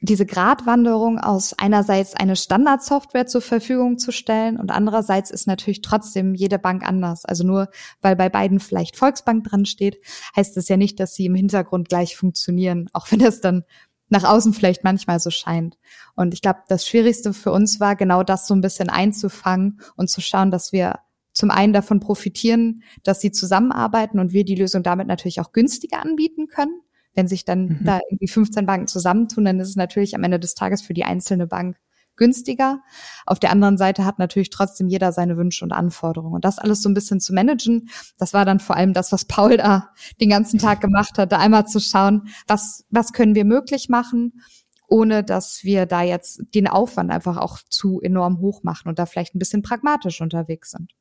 diese 0.00 0.26
Gratwanderung 0.26 1.18
aus 1.18 1.54
einerseits 1.58 2.14
eine 2.14 2.36
Standardsoftware 2.36 3.26
zur 3.26 3.40
Verfügung 3.40 3.98
zu 3.98 4.12
stellen 4.12 4.58
und 4.58 4.70
andererseits 4.70 5.30
ist 5.30 5.46
natürlich 5.46 5.80
trotzdem 5.80 6.34
jede 6.34 6.58
Bank 6.58 6.86
anders. 6.86 7.24
Also 7.24 7.44
nur 7.44 7.68
weil 8.02 8.14
bei 8.14 8.28
beiden 8.28 8.60
vielleicht 8.60 8.96
Volksbank 8.96 9.44
dran 9.44 9.64
steht, 9.64 9.98
heißt 10.36 10.56
das 10.56 10.68
ja 10.68 10.76
nicht, 10.76 11.00
dass 11.00 11.14
sie 11.14 11.26
im 11.26 11.34
Hintergrund 11.34 11.88
gleich 11.88 12.16
funktionieren, 12.16 12.90
auch 12.92 13.10
wenn 13.10 13.20
das 13.20 13.40
dann 13.40 13.64
nach 14.08 14.24
außen 14.24 14.52
vielleicht 14.52 14.84
manchmal 14.84 15.18
so 15.18 15.30
scheint. 15.30 15.78
Und 16.14 16.34
ich 16.34 16.42
glaube, 16.42 16.60
das 16.68 16.86
Schwierigste 16.86 17.32
für 17.32 17.50
uns 17.50 17.80
war 17.80 17.96
genau 17.96 18.22
das 18.22 18.46
so 18.46 18.54
ein 18.54 18.60
bisschen 18.60 18.88
einzufangen 18.90 19.80
und 19.96 20.10
zu 20.10 20.20
schauen, 20.20 20.50
dass 20.50 20.72
wir 20.72 21.00
zum 21.36 21.50
einen 21.50 21.74
davon 21.74 22.00
profitieren, 22.00 22.82
dass 23.02 23.20
sie 23.20 23.30
zusammenarbeiten 23.30 24.18
und 24.18 24.32
wir 24.32 24.42
die 24.42 24.54
Lösung 24.54 24.82
damit 24.82 25.06
natürlich 25.06 25.38
auch 25.40 25.52
günstiger 25.52 26.02
anbieten 26.02 26.46
können. 26.46 26.80
Wenn 27.14 27.28
sich 27.28 27.44
dann 27.44 27.66
mhm. 27.66 27.84
da 27.84 28.00
irgendwie 28.10 28.26
15 28.28 28.64
Banken 28.64 28.86
zusammentun, 28.86 29.44
dann 29.44 29.60
ist 29.60 29.68
es 29.68 29.76
natürlich 29.76 30.14
am 30.14 30.24
Ende 30.24 30.40
des 30.40 30.54
Tages 30.54 30.80
für 30.80 30.94
die 30.94 31.04
einzelne 31.04 31.46
Bank 31.46 31.76
günstiger. 32.16 32.80
Auf 33.26 33.38
der 33.38 33.50
anderen 33.50 33.76
Seite 33.76 34.06
hat 34.06 34.18
natürlich 34.18 34.48
trotzdem 34.48 34.88
jeder 34.88 35.12
seine 35.12 35.36
Wünsche 35.36 35.62
und 35.62 35.72
Anforderungen. 35.72 36.36
Und 36.36 36.46
das 36.46 36.58
alles 36.58 36.80
so 36.80 36.88
ein 36.88 36.94
bisschen 36.94 37.20
zu 37.20 37.34
managen, 37.34 37.90
das 38.18 38.32
war 38.32 38.46
dann 38.46 38.58
vor 38.58 38.74
allem 38.74 38.94
das, 38.94 39.12
was 39.12 39.26
Paul 39.26 39.58
da 39.58 39.90
den 40.18 40.30
ganzen 40.30 40.58
Tag 40.58 40.80
gemacht 40.80 41.18
hat, 41.18 41.32
da 41.32 41.38
einmal 41.38 41.66
zu 41.66 41.80
schauen, 41.80 42.28
was, 42.46 42.86
was 42.88 43.12
können 43.12 43.34
wir 43.34 43.44
möglich 43.44 43.90
machen, 43.90 44.40
ohne 44.88 45.22
dass 45.22 45.64
wir 45.64 45.84
da 45.84 46.00
jetzt 46.00 46.40
den 46.54 46.66
Aufwand 46.66 47.10
einfach 47.10 47.36
auch 47.36 47.58
zu 47.68 48.00
enorm 48.00 48.38
hoch 48.38 48.62
machen 48.62 48.88
und 48.88 48.98
da 48.98 49.04
vielleicht 49.04 49.34
ein 49.34 49.38
bisschen 49.38 49.60
pragmatisch 49.60 50.22
unterwegs 50.22 50.70
sind. 50.70 50.94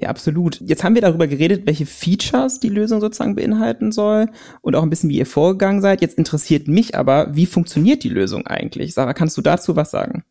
Ja, 0.00 0.08
absolut. 0.08 0.60
Jetzt 0.62 0.82
haben 0.82 0.94
wir 0.94 1.02
darüber 1.02 1.26
geredet, 1.26 1.66
welche 1.66 1.84
Features 1.84 2.58
die 2.58 2.70
Lösung 2.70 3.00
sozusagen 3.00 3.34
beinhalten 3.34 3.92
soll 3.92 4.30
und 4.62 4.74
auch 4.74 4.82
ein 4.82 4.88
bisschen, 4.88 5.10
wie 5.10 5.18
ihr 5.18 5.26
vorgegangen 5.26 5.82
seid. 5.82 6.00
Jetzt 6.00 6.16
interessiert 6.16 6.68
mich 6.68 6.96
aber, 6.96 7.34
wie 7.36 7.44
funktioniert 7.44 8.02
die 8.02 8.08
Lösung 8.08 8.46
eigentlich? 8.46 8.94
Sarah, 8.94 9.12
kannst 9.12 9.36
du 9.36 9.42
dazu 9.42 9.76
was 9.76 9.90
sagen? 9.90 10.24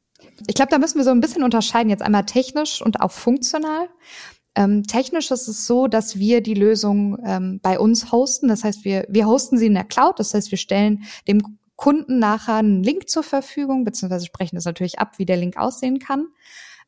Ich 0.48 0.56
glaube, 0.56 0.72
da 0.72 0.80
müssen 0.80 0.98
wir 0.98 1.04
so 1.04 1.12
ein 1.12 1.22
bisschen 1.22 1.44
unterscheiden, 1.44 1.92
jetzt 1.92 2.02
einmal 2.02 2.26
technisch 2.26 2.82
und 2.82 3.00
auch 3.00 3.12
funktional. 3.12 3.90
Ähm, 4.56 4.88
technisch 4.88 5.30
ist 5.30 5.48
es 5.48 5.68
so, 5.68 5.88
dass 5.88 6.18
wir 6.18 6.42
die 6.42 6.56
Lösung 6.56 7.18
ähm, 7.24 7.60
bei 7.62 7.78
uns 7.80 8.12
hosten. 8.12 8.48
Das 8.48 8.64
heißt, 8.64 8.84
wir, 8.86 9.06
wir 9.08 9.28
hosten 9.28 9.60
sie 9.60 9.68
in 9.68 9.76
der 9.76 9.84
Cloud. 9.84 10.20
Das 10.20 10.34
heißt, 10.34 10.50
wir 10.50 10.58
stellen 10.58 11.04
dem 11.28 11.44
Kunden 11.76 12.18
nachher 12.18 12.56
einen 12.56 12.82
Link 12.82 13.08
zur 13.08 13.24
Verfügung, 13.24 13.84
beziehungsweise 13.84 14.26
sprechen 14.26 14.56
das 14.56 14.66
natürlich 14.66 14.98
ab, 14.98 15.20
wie 15.20 15.26
der 15.26 15.38
Link 15.38 15.58
aussehen 15.58 16.00
kann. 16.00 16.28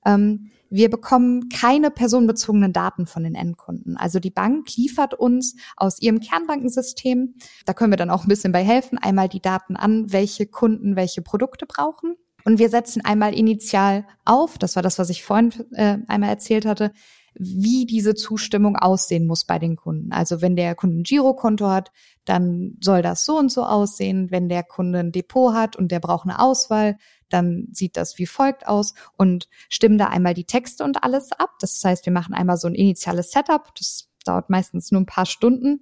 Ähm, 0.06 0.52
wir 0.70 0.90
bekommen 0.90 1.50
keine 1.50 1.92
personenbezogenen 1.92 2.72
Daten 2.72 3.06
von 3.06 3.24
den 3.24 3.36
Endkunden. 3.36 3.98
Also 3.98 4.20
die 4.20 4.32
Bank 4.32 4.74
liefert 4.78 5.14
uns 5.14 5.56
aus 5.76 6.02
ihrem 6.02 6.22
Kernbankensystem, 6.22 7.36
da 7.66 7.74
können 7.74 7.92
wir 7.92 7.98
dann 7.98 8.10
auch 8.10 8.24
ein 8.24 8.30
bisschen 8.30 8.54
bei 8.54 8.64
helfen, 8.64 8.98
einmal 8.98 9.28
die 9.28 9.42
Daten 9.42 9.76
an, 9.76 10.14
welche 10.14 10.46
Kunden 10.48 10.96
welche 10.96 11.22
Produkte 11.22 11.66
brauchen. 11.66 12.16
Und 12.46 12.58
wir 12.58 12.70
setzen 12.70 13.04
einmal 13.04 13.36
initial 13.36 14.08
auf, 14.26 14.58
das 14.58 14.76
war 14.76 14.82
das, 14.82 14.98
was 14.98 15.10
ich 15.10 15.24
vorhin 15.24 15.52
äh, 15.74 15.98
einmal 16.08 16.30
erzählt 16.30 16.66
hatte, 16.66 16.92
wie 17.34 17.86
diese 17.86 18.16
Zustimmung 18.16 18.76
aussehen 18.76 19.26
muss 19.26 19.46
bei 19.46 19.60
den 19.60 19.76
Kunden. 19.76 20.12
Also 20.12 20.42
wenn 20.42 20.56
der 20.56 20.76
Kunde 20.76 21.00
ein 21.00 21.04
Girokonto 21.04 21.70
hat, 21.70 21.92
dann 22.26 22.78
soll 22.82 23.02
das 23.02 23.26
so 23.26 23.38
und 23.38 23.52
so 23.52 23.64
aussehen. 23.64 24.32
Wenn 24.32 24.50
der 24.50 24.64
Kunde 24.64 25.00
ein 25.00 25.12
Depot 25.12 25.54
hat 25.54 25.76
und 25.76 25.92
der 25.92 26.00
braucht 26.00 26.28
eine 26.28 26.40
Auswahl, 26.40 26.98
dann 27.34 27.68
sieht 27.72 27.98
das 27.98 28.18
wie 28.18 28.26
folgt 28.26 28.68
aus 28.68 28.94
und 29.18 29.50
stimmen 29.70 29.98
da 29.98 30.08
einmal 30.08 30.34
die 30.34 30.46
Texte 30.46 30.84
und 30.84 31.04
alles 31.04 31.32
ab. 31.32 31.52
Das 31.60 31.82
heißt, 31.84 32.06
wir 32.06 32.14
machen 32.14 32.34
einmal 32.34 32.58
so 32.58 32.68
ein 32.68 32.76
initiales 32.76 33.32
Setup. 33.32 33.74
Das 33.78 34.10
dauert 34.26 34.50
meistens 34.50 34.92
nur 34.92 35.02
ein 35.02 35.06
paar 35.06 35.26
Stunden. 35.26 35.82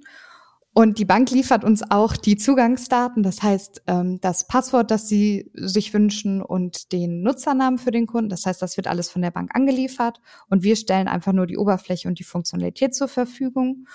Und 0.74 1.00
die 1.00 1.06
Bank 1.06 1.32
liefert 1.32 1.64
uns 1.64 1.84
auch 1.90 2.16
die 2.16 2.38
Zugangsdaten, 2.38 3.24
das 3.24 3.42
heißt 3.42 3.84
ähm, 3.88 4.22
das 4.22 4.48
Passwort, 4.48 4.92
das 4.92 5.10
sie 5.10 5.52
sich 5.54 5.94
wünschen 5.94 6.42
und 6.42 6.92
den 6.92 7.22
Nutzernamen 7.22 7.80
für 7.80 7.92
den 7.92 8.06
Kunden. 8.06 8.30
Das 8.30 8.46
heißt, 8.46 8.62
das 8.62 8.78
wird 8.78 8.88
alles 8.88 9.10
von 9.10 9.22
der 9.22 9.32
Bank 9.32 9.56
angeliefert 9.56 10.22
und 10.50 10.64
wir 10.64 10.76
stellen 10.76 11.08
einfach 11.08 11.34
nur 11.34 11.48
die 11.48 11.58
Oberfläche 11.58 12.08
und 12.08 12.20
die 12.20 12.24
Funktionalität 12.24 12.94
zur 12.94 13.08
Verfügung. 13.08 13.88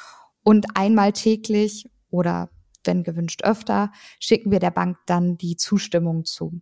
Und 0.43 0.77
einmal 0.77 1.13
täglich 1.13 1.89
oder 2.11 2.51
wenn 2.87 3.03
gewünscht 3.03 3.43
öfter, 3.43 3.93
schicken 4.21 4.51
wir 4.51 4.61
der 4.61 4.71
Bank 4.71 4.99
dann 5.07 5.37
die 5.37 5.57
Zustimmung 5.57 6.25
zu. 6.25 6.61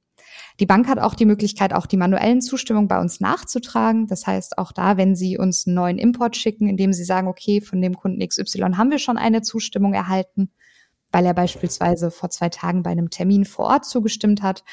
Die 0.60 0.66
Bank 0.66 0.88
hat 0.88 0.98
auch 0.98 1.14
die 1.14 1.26
Möglichkeit, 1.26 1.72
auch 1.72 1.86
die 1.86 1.96
manuellen 1.96 2.40
Zustimmungen 2.40 2.88
bei 2.88 3.00
uns 3.00 3.20
nachzutragen. 3.20 4.06
Das 4.06 4.26
heißt, 4.26 4.58
auch 4.58 4.72
da, 4.72 4.96
wenn 4.96 5.14
Sie 5.14 5.38
uns 5.38 5.66
einen 5.66 5.74
neuen 5.74 5.98
Import 5.98 6.36
schicken, 6.36 6.68
indem 6.68 6.92
Sie 6.92 7.04
sagen, 7.04 7.28
okay, 7.28 7.60
von 7.60 7.80
dem 7.80 7.94
Kunden 7.94 8.26
XY 8.26 8.74
haben 8.76 8.90
wir 8.90 8.98
schon 8.98 9.18
eine 9.18 9.42
Zustimmung 9.42 9.94
erhalten, 9.94 10.50
weil 11.10 11.26
er 11.26 11.34
beispielsweise 11.34 12.10
vor 12.10 12.30
zwei 12.30 12.48
Tagen 12.48 12.82
bei 12.82 12.90
einem 12.90 13.10
Termin 13.10 13.44
vor 13.44 13.66
Ort 13.66 13.84
zugestimmt 13.84 14.42
hat, 14.42 14.64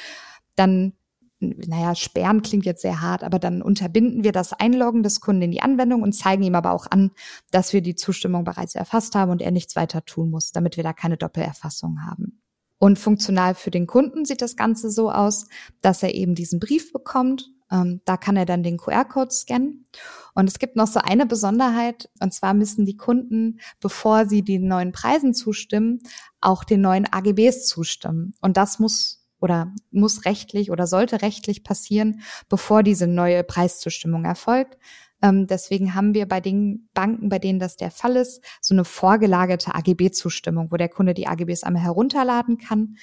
dann 0.56 0.94
naja, 1.40 1.94
sperren 1.94 2.42
klingt 2.42 2.66
jetzt 2.66 2.82
sehr 2.82 3.00
hart, 3.00 3.24
aber 3.24 3.38
dann 3.38 3.62
unterbinden 3.62 4.24
wir 4.24 4.32
das 4.32 4.52
Einloggen 4.52 5.02
des 5.02 5.20
Kunden 5.20 5.42
in 5.42 5.50
die 5.50 5.62
Anwendung 5.62 6.02
und 6.02 6.12
zeigen 6.12 6.42
ihm 6.42 6.54
aber 6.54 6.72
auch 6.72 6.86
an, 6.90 7.10
dass 7.50 7.72
wir 7.72 7.80
die 7.80 7.94
Zustimmung 7.96 8.44
bereits 8.44 8.74
erfasst 8.74 9.14
haben 9.14 9.30
und 9.30 9.40
er 9.40 9.50
nichts 9.50 9.74
weiter 9.74 10.04
tun 10.04 10.30
muss, 10.30 10.52
damit 10.52 10.76
wir 10.76 10.84
da 10.84 10.92
keine 10.92 11.16
Doppelerfassung 11.16 12.04
haben. 12.04 12.42
Und 12.78 12.98
funktional 12.98 13.54
für 13.54 13.70
den 13.70 13.86
Kunden 13.86 14.24
sieht 14.24 14.42
das 14.42 14.56
Ganze 14.56 14.90
so 14.90 15.10
aus, 15.10 15.46
dass 15.82 16.02
er 16.02 16.14
eben 16.14 16.34
diesen 16.34 16.60
Brief 16.60 16.92
bekommt, 16.92 17.50
Ähm, 17.72 18.00
da 18.04 18.16
kann 18.16 18.36
er 18.36 18.46
dann 18.46 18.64
den 18.64 18.78
QR-Code 18.78 19.30
scannen. 19.30 19.86
Und 20.34 20.48
es 20.48 20.58
gibt 20.58 20.74
noch 20.74 20.88
so 20.88 21.00
eine 21.00 21.24
Besonderheit, 21.24 22.10
und 22.20 22.34
zwar 22.34 22.52
müssen 22.52 22.84
die 22.84 22.96
Kunden, 22.96 23.60
bevor 23.80 24.26
sie 24.26 24.42
den 24.42 24.66
neuen 24.66 24.90
Preisen 24.90 25.34
zustimmen, 25.34 26.00
auch 26.40 26.64
den 26.64 26.80
neuen 26.80 27.06
AGBs 27.10 27.66
zustimmen. 27.68 28.32
Und 28.40 28.56
das 28.56 28.80
muss 28.80 29.19
oder 29.40 29.72
muss 29.90 30.24
rechtlich 30.24 30.70
oder 30.70 30.86
sollte 30.86 31.22
rechtlich 31.22 31.64
passieren, 31.64 32.20
bevor 32.48 32.82
diese 32.82 33.06
neue 33.06 33.42
Preiszustimmung 33.42 34.24
erfolgt. 34.24 34.76
Ähm, 35.22 35.46
deswegen 35.46 35.94
haben 35.94 36.14
wir 36.14 36.26
bei 36.26 36.40
den 36.40 36.88
Banken, 36.94 37.28
bei 37.28 37.38
denen 37.38 37.58
das 37.58 37.76
der 37.76 37.90
Fall 37.90 38.16
ist, 38.16 38.42
so 38.60 38.74
eine 38.74 38.84
vorgelagerte 38.84 39.74
AGB-Zustimmung, 39.74 40.70
wo 40.70 40.76
der 40.76 40.88
Kunde 40.88 41.14
die 41.14 41.26
AGBs 41.26 41.62
einmal 41.62 41.82
herunterladen 41.82 42.58
kann, 42.58 42.96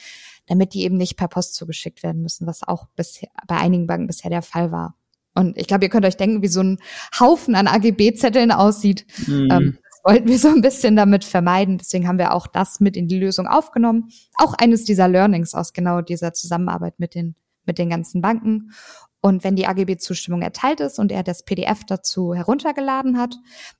damit 0.47 0.73
die 0.73 0.83
eben 0.83 0.97
nicht 0.97 1.17
per 1.17 1.27
Post 1.27 1.55
zugeschickt 1.55 2.03
werden 2.03 2.21
müssen, 2.21 2.47
was 2.47 2.63
auch 2.63 2.87
bisher, 2.95 3.29
bei 3.47 3.57
einigen 3.57 3.87
Banken 3.87 4.07
bisher 4.07 4.29
der 4.29 4.41
Fall 4.41 4.71
war. 4.71 4.95
Und 5.35 5.55
ich 5.55 5.67
glaube, 5.67 5.85
ihr 5.85 5.89
könnt 5.89 6.05
euch 6.05 6.17
denken, 6.17 6.41
wie 6.41 6.47
so 6.47 6.61
ein 6.61 6.79
Haufen 7.19 7.53
an 7.53 7.67
AGB-Zetteln 7.67 8.51
aussieht. 8.51 9.05
Mhm. 9.27 9.49
Ähm, 9.51 9.77
wollten 10.07 10.29
wir 10.29 10.39
so 10.39 10.47
ein 10.47 10.61
bisschen 10.61 10.95
damit 10.95 11.25
vermeiden. 11.25 11.77
Deswegen 11.77 12.07
haben 12.07 12.17
wir 12.17 12.33
auch 12.33 12.47
das 12.47 12.79
mit 12.79 12.95
in 12.95 13.09
die 13.09 13.19
Lösung 13.19 13.45
aufgenommen. 13.45 14.09
Auch 14.37 14.53
eines 14.53 14.85
dieser 14.85 15.09
Learnings 15.09 15.53
aus 15.53 15.73
genau 15.73 16.01
dieser 16.01 16.33
Zusammenarbeit 16.33 16.97
mit 16.97 17.13
den, 17.13 17.35
mit 17.65 17.77
den 17.77 17.89
ganzen 17.89 18.21
Banken. 18.21 18.71
Und 19.19 19.43
wenn 19.43 19.57
die 19.57 19.67
AGB-Zustimmung 19.67 20.41
erteilt 20.41 20.79
ist 20.79 20.97
und 20.97 21.11
er 21.11 21.23
das 21.23 21.43
PDF 21.43 21.83
dazu 21.83 22.33
heruntergeladen 22.33 23.17
hat, 23.17 23.35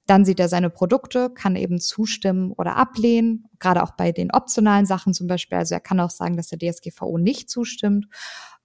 dann 0.06 0.26
sieht 0.26 0.42
er 0.42 0.50
seine 0.50 0.70
Produkte, 0.70 1.30
kann 1.30 1.56
eben 1.56 1.80
zustimmen 1.80 2.52
oder 2.52 2.76
ablehnen, 2.76 3.46
gerade 3.60 3.82
auch 3.82 3.92
bei 3.92 4.12
den 4.12 4.32
optionalen 4.32 4.86
Sachen 4.86 5.13
zum 5.13 5.28
Beispiel. 5.28 5.60
Also 5.60 5.76
er 5.76 5.80
kann 5.80 6.02
auch 6.02 6.10
sagen, 6.10 6.36
dass 6.36 6.50
der 6.50 6.60
DSGVO 6.60 7.18
nicht 7.18 7.50
zustimmt 7.50 8.08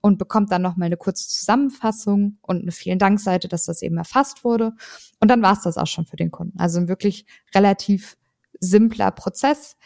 und 0.02 0.18
bekommt 0.18 0.52
dann 0.52 0.62
nochmal 0.62 0.86
eine 0.86 0.96
kurze 0.98 1.26
Zusammenfassung 1.28 2.36
und 2.42 2.62
eine 2.62 2.72
vielen 2.72 2.98
Dank-Seite, 2.98 3.48
dass 3.48 3.64
das 3.64 3.80
eben 3.82 3.96
erfasst 3.96 4.44
wurde. 4.44 4.72
Und 5.20 5.30
dann 5.30 5.40
war 5.40 5.54
es 5.54 5.62
das 5.62 5.78
auch 5.78 5.86
schon 5.86 6.04
für 6.04 6.16
den 6.16 6.30
Kunden. 6.30 6.58
Also 6.58 6.80
ein 6.80 6.88
wirklich 6.88 7.24
relativ 7.54 8.18
simpler 8.60 9.12
Prozess, 9.12 9.76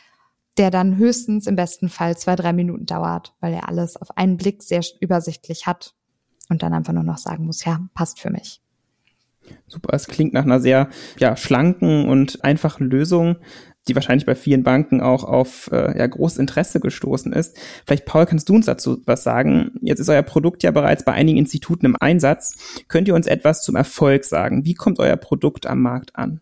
der 0.56 0.70
dann 0.70 0.96
höchstens 0.96 1.46
im 1.46 1.54
besten 1.54 1.90
Fall 1.90 2.16
zwei, 2.16 2.34
drei 2.34 2.54
Minuten 2.54 2.86
dauert, 2.86 3.34
weil 3.40 3.52
er 3.52 3.68
alles 3.68 3.96
auf 3.96 4.16
einen 4.16 4.38
Blick 4.38 4.62
sehr 4.62 4.82
übersichtlich 5.00 5.66
hat 5.66 5.94
und 6.48 6.62
dann 6.62 6.72
einfach 6.72 6.94
nur 6.94 7.02
noch 7.02 7.18
sagen 7.18 7.44
muss, 7.44 7.64
ja, 7.64 7.80
passt 7.94 8.18
für 8.18 8.30
mich. 8.30 8.62
Super, 9.68 9.94
es 9.94 10.06
klingt 10.06 10.32
nach 10.32 10.44
einer 10.44 10.60
sehr 10.60 10.88
ja, 11.18 11.36
schlanken 11.36 12.08
und 12.08 12.42
einfachen 12.42 12.86
Lösung, 12.86 13.36
die 13.88 13.94
wahrscheinlich 13.94 14.26
bei 14.26 14.34
vielen 14.34 14.62
Banken 14.62 15.00
auch 15.00 15.24
auf 15.24 15.70
äh, 15.72 15.98
ja, 15.98 16.06
großes 16.06 16.38
Interesse 16.38 16.80
gestoßen 16.80 17.32
ist. 17.32 17.56
Vielleicht, 17.86 18.04
Paul, 18.04 18.26
kannst 18.26 18.48
du 18.48 18.54
uns 18.54 18.66
dazu 18.66 19.00
was 19.06 19.22
sagen? 19.22 19.72
Jetzt 19.80 20.00
ist 20.00 20.08
euer 20.08 20.22
Produkt 20.22 20.62
ja 20.62 20.70
bereits 20.70 21.04
bei 21.04 21.12
einigen 21.12 21.38
Instituten 21.38 21.86
im 21.86 21.96
Einsatz. 21.98 22.56
Könnt 22.88 23.08
ihr 23.08 23.14
uns 23.14 23.26
etwas 23.26 23.62
zum 23.62 23.76
Erfolg 23.76 24.24
sagen? 24.24 24.64
Wie 24.64 24.74
kommt 24.74 24.98
euer 24.98 25.16
Produkt 25.16 25.66
am 25.66 25.82
Markt 25.82 26.16
an? 26.16 26.40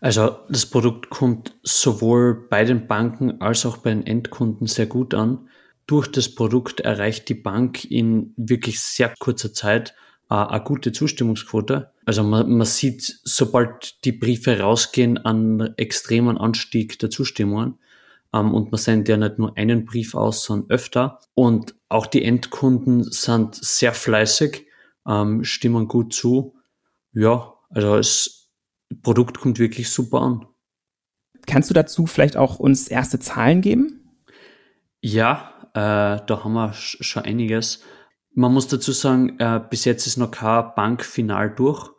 Also 0.00 0.36
das 0.48 0.66
Produkt 0.66 1.10
kommt 1.10 1.56
sowohl 1.62 2.46
bei 2.48 2.64
den 2.64 2.86
Banken 2.86 3.40
als 3.40 3.64
auch 3.66 3.78
bei 3.78 3.90
den 3.90 4.06
Endkunden 4.06 4.66
sehr 4.66 4.86
gut 4.86 5.14
an 5.14 5.48
durch 5.86 6.08
das 6.08 6.34
Produkt 6.34 6.80
erreicht 6.80 7.28
die 7.28 7.34
Bank 7.34 7.84
in 7.84 8.34
wirklich 8.36 8.80
sehr 8.80 9.14
kurzer 9.18 9.52
Zeit 9.52 9.94
äh, 10.30 10.34
eine 10.34 10.62
gute 10.62 10.92
Zustimmungsquote. 10.92 11.92
Also 12.06 12.22
man, 12.22 12.48
man 12.56 12.66
sieht, 12.66 13.20
sobald 13.24 14.04
die 14.04 14.12
Briefe 14.12 14.60
rausgehen, 14.60 15.18
einen 15.18 15.76
extremen 15.76 16.38
Anstieg 16.38 16.98
der 17.00 17.10
Zustimmungen. 17.10 17.78
Ähm, 18.32 18.54
und 18.54 18.70
man 18.70 18.78
sendet 18.78 19.08
ja 19.08 19.16
nicht 19.16 19.38
nur 19.38 19.56
einen 19.58 19.84
Brief 19.84 20.14
aus, 20.14 20.44
sondern 20.44 20.70
öfter. 20.70 21.18
Und 21.34 21.74
auch 21.88 22.06
die 22.06 22.24
Endkunden 22.24 23.02
sind 23.02 23.56
sehr 23.56 23.92
fleißig, 23.92 24.66
ähm, 25.06 25.42
stimmen 25.42 25.88
gut 25.88 26.14
zu. 26.14 26.54
Ja, 27.12 27.54
also 27.70 27.96
das 27.96 28.52
Produkt 29.02 29.40
kommt 29.40 29.58
wirklich 29.58 29.90
super 29.90 30.22
an. 30.22 30.46
Kannst 31.46 31.70
du 31.70 31.74
dazu 31.74 32.06
vielleicht 32.06 32.36
auch 32.36 32.60
uns 32.60 32.86
erste 32.86 33.18
Zahlen 33.18 33.62
geben? 33.62 34.16
Ja, 35.00 35.52
äh, 35.74 36.24
da 36.24 36.44
haben 36.44 36.52
wir 36.52 36.72
schon 36.72 37.24
einiges. 37.24 37.82
Man 38.32 38.52
muss 38.52 38.68
dazu 38.68 38.92
sagen, 38.92 39.40
äh, 39.40 39.60
bis 39.70 39.84
jetzt 39.84 40.06
ist 40.06 40.18
noch 40.18 40.30
kein 40.30 40.72
Bankfinal 40.76 41.52
durch. 41.52 41.95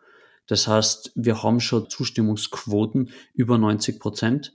Das 0.47 0.67
heißt, 0.67 1.11
wir 1.15 1.43
haben 1.43 1.59
schon 1.59 1.89
Zustimmungsquoten 1.89 3.11
über 3.33 3.57
90 3.57 3.99
Prozent. 3.99 4.53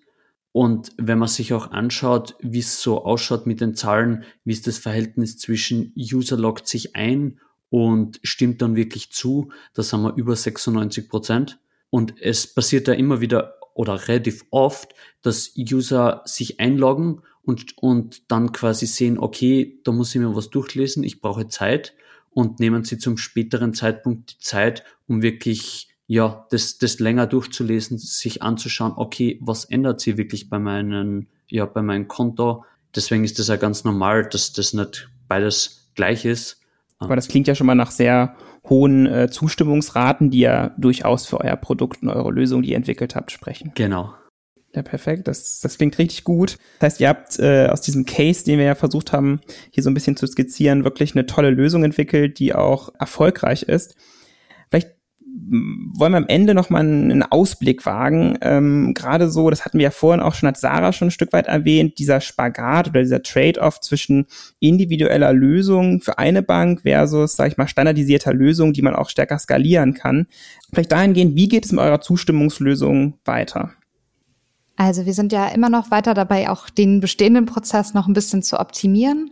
Und 0.51 0.93
wenn 0.99 1.19
man 1.19 1.29
sich 1.29 1.55
auch 1.55 1.71
anschaut, 1.71 2.35
wie 2.41 2.59
es 2.59 2.83
so 2.83 3.05
ausschaut 3.05 3.47
mit 3.47 3.61
den 3.61 3.75
Zahlen, 3.75 4.25
wie 4.45 4.53
ist 4.53 4.67
das 4.67 4.79
Verhältnis 4.79 5.39
zwischen 5.39 5.95
User 5.97 6.37
loggt 6.37 6.69
sich 6.69 6.95
ein 6.95 7.41
und 7.71 8.21
stimmt 8.23 8.61
dann 8.61 8.77
wirklich 8.77 9.13
zu, 9.13 9.51
da 9.73 9.83
sind 9.83 10.03
wir 10.03 10.15
über 10.15 10.37
96 10.37 11.09
Prozent. 11.09 11.59
Und 11.89 12.15
es 12.21 12.47
passiert 12.47 12.89
da 12.89 12.93
immer 12.93 13.21
wieder 13.21 13.55
oder 13.75 14.09
relativ 14.09 14.45
oft, 14.51 14.95
dass 15.23 15.55
User 15.57 16.23
sich 16.27 16.61
einloggen 16.61 17.23
und, 17.43 17.79
und 17.79 18.31
dann 18.31 18.53
quasi 18.53 18.87
sehen, 18.87 19.19
okay, 19.19 19.81
da 19.85 19.93
muss 19.93 20.15
ich 20.15 20.21
mir 20.21 20.35
was 20.37 20.51
durchlesen, 20.51 21.03
ich 21.03 21.21
brauche 21.21 21.49
Zeit 21.49 21.95
und 22.35 22.61
nehmen 22.61 22.85
sie 22.85 22.99
zum 22.99 23.17
späteren 23.17 23.75
Zeitpunkt 23.75 24.33
die 24.33 24.39
Zeit, 24.39 24.85
um 25.07 25.23
wirklich 25.23 25.89
ja, 26.07 26.47
das, 26.51 26.79
das 26.79 26.99
länger 26.99 27.27
durchzulesen, 27.27 27.97
sich 27.99 28.43
anzuschauen, 28.43 28.93
okay, 28.97 29.39
was 29.41 29.65
ändert 29.65 30.01
sich 30.01 30.17
wirklich 30.17 30.51
bei 30.51 30.59
meinen, 30.59 31.29
ja, 31.49 31.65
bei 31.65 31.81
meinem 31.81 32.09
Konto. 32.09 32.65
Deswegen 32.95 33.25
ist 33.25 33.39
das 33.39 33.49
ja 33.49 33.57
ganz 33.57 33.85
normal, 33.85 34.29
dass 34.29 34.53
das 34.53 34.75
nicht 34.75 35.09
beides 35.29 35.91
gleich 35.95 36.25
ist. 36.25 36.61
Aber 36.99 37.17
das 37.17 37.29
klingt 37.29 37.49
ja 37.49 37.55
schon 37.55 37.67
mal 37.67 37.75
nach 37.75 37.91
sehr 37.91 38.37
hohen 38.69 39.07
äh, 39.07 39.31
Zustimmungsraten, 39.31 40.31
die 40.31 40.41
ja 40.41 40.75
durchaus 40.77 41.27
für 41.27 41.41
euer 41.41 41.57
Produkt 41.57 42.03
und 42.03 42.11
eure 42.11 42.31
Lösung, 42.31 42.63
die 42.63 42.71
ihr 42.71 42.77
entwickelt 42.77 43.17
habt, 43.17 43.33
sprechen. 43.33 43.73
Genau. 43.75 44.15
Ja, 44.75 44.83
perfekt. 44.83 45.29
Das, 45.29 45.61
das 45.61 45.77
klingt 45.77 45.99
richtig 45.99 46.25
gut. 46.25 46.57
Das 46.79 46.93
heißt, 46.93 47.01
ihr 47.01 47.09
habt 47.09 47.39
äh, 47.39 47.67
aus 47.67 47.83
diesem 47.83 48.07
Case, 48.07 48.45
den 48.45 48.59
wir 48.59 48.65
ja 48.65 48.75
versucht 48.75 49.13
haben, 49.13 49.41
hier 49.71 49.83
so 49.83 49.91
ein 49.91 49.95
bisschen 49.95 50.17
zu 50.17 50.27
skizzieren, 50.27 50.85
wirklich 50.85 51.15
eine 51.15 51.27
tolle 51.27 51.51
Lösung 51.51 51.85
entwickelt, 51.85 52.39
die 52.39 52.55
auch 52.55 52.89
erfolgreich 52.99 53.65
ist. 53.65 53.97
Vielleicht 54.71 54.93
wollen 55.95 56.13
wir 56.13 56.19
am 56.19 56.29
Ende 56.29 56.55
noch 56.55 56.71
mal 56.71 56.81
einen 56.81 57.23
Ausblick 57.23 57.85
wagen. 57.85 58.39
Ähm, 58.41 58.95
Gerade 58.95 59.29
so, 59.29 59.51
das 59.51 59.67
hatten 59.67 59.79
wir 59.79 59.85
ja 59.85 59.91
vorhin 59.91 60.23
auch 60.23 60.35
schon, 60.35 60.49
hat 60.49 60.57
Sarah 60.57 60.93
schon 60.93 61.09
ein 61.09 61.13
Stück 61.13 61.35
weit 61.35 61.49
erwähnt, 61.49 61.99
dieser 61.99 62.23
Spagat 62.23 62.89
oder 62.89 63.03
dieser 63.03 63.23
Trade-off 63.23 63.81
zwischen 63.81 64.27
individueller 64.61 65.35
Lösung 65.35 66.01
für 66.01 66.19
eine 66.19 66.43
Bank 66.43 66.83
versus, 66.83 67.37
sag 67.37 67.49
ich 67.49 67.59
mal, 67.59 67.69
standardisierter 67.69 68.33
Lösung, 68.33 68.73
die 68.73 68.83
man 68.83 68.95
auch 68.95 69.11
stärker 69.11 69.39
skalieren 69.39 69.93
kann. 69.93 70.27
Vielleicht 70.73 70.93
dahingehend, 70.93 71.37
wie 71.37 71.49
geht 71.49 71.67
es 71.67 71.73
mit 71.73 71.81
eurer 71.81 72.01
Zustimmungslösung 72.01 73.19
weiter? 73.25 73.73
Also 74.77 75.07
wir 75.07 75.15
sind 75.15 75.33
ja 75.33 75.49
immer 75.49 75.69
noch 75.69 75.91
weiter 75.91 76.15
dabei, 76.15 76.51
auch 76.51 76.71
den 76.71 77.01
bestehenden 77.01 77.47
Prozess 77.47 77.95
noch 77.95 78.07
ein 78.07 78.15
bisschen 78.15 78.43
zu 78.43 78.59
optimieren. 78.59 79.31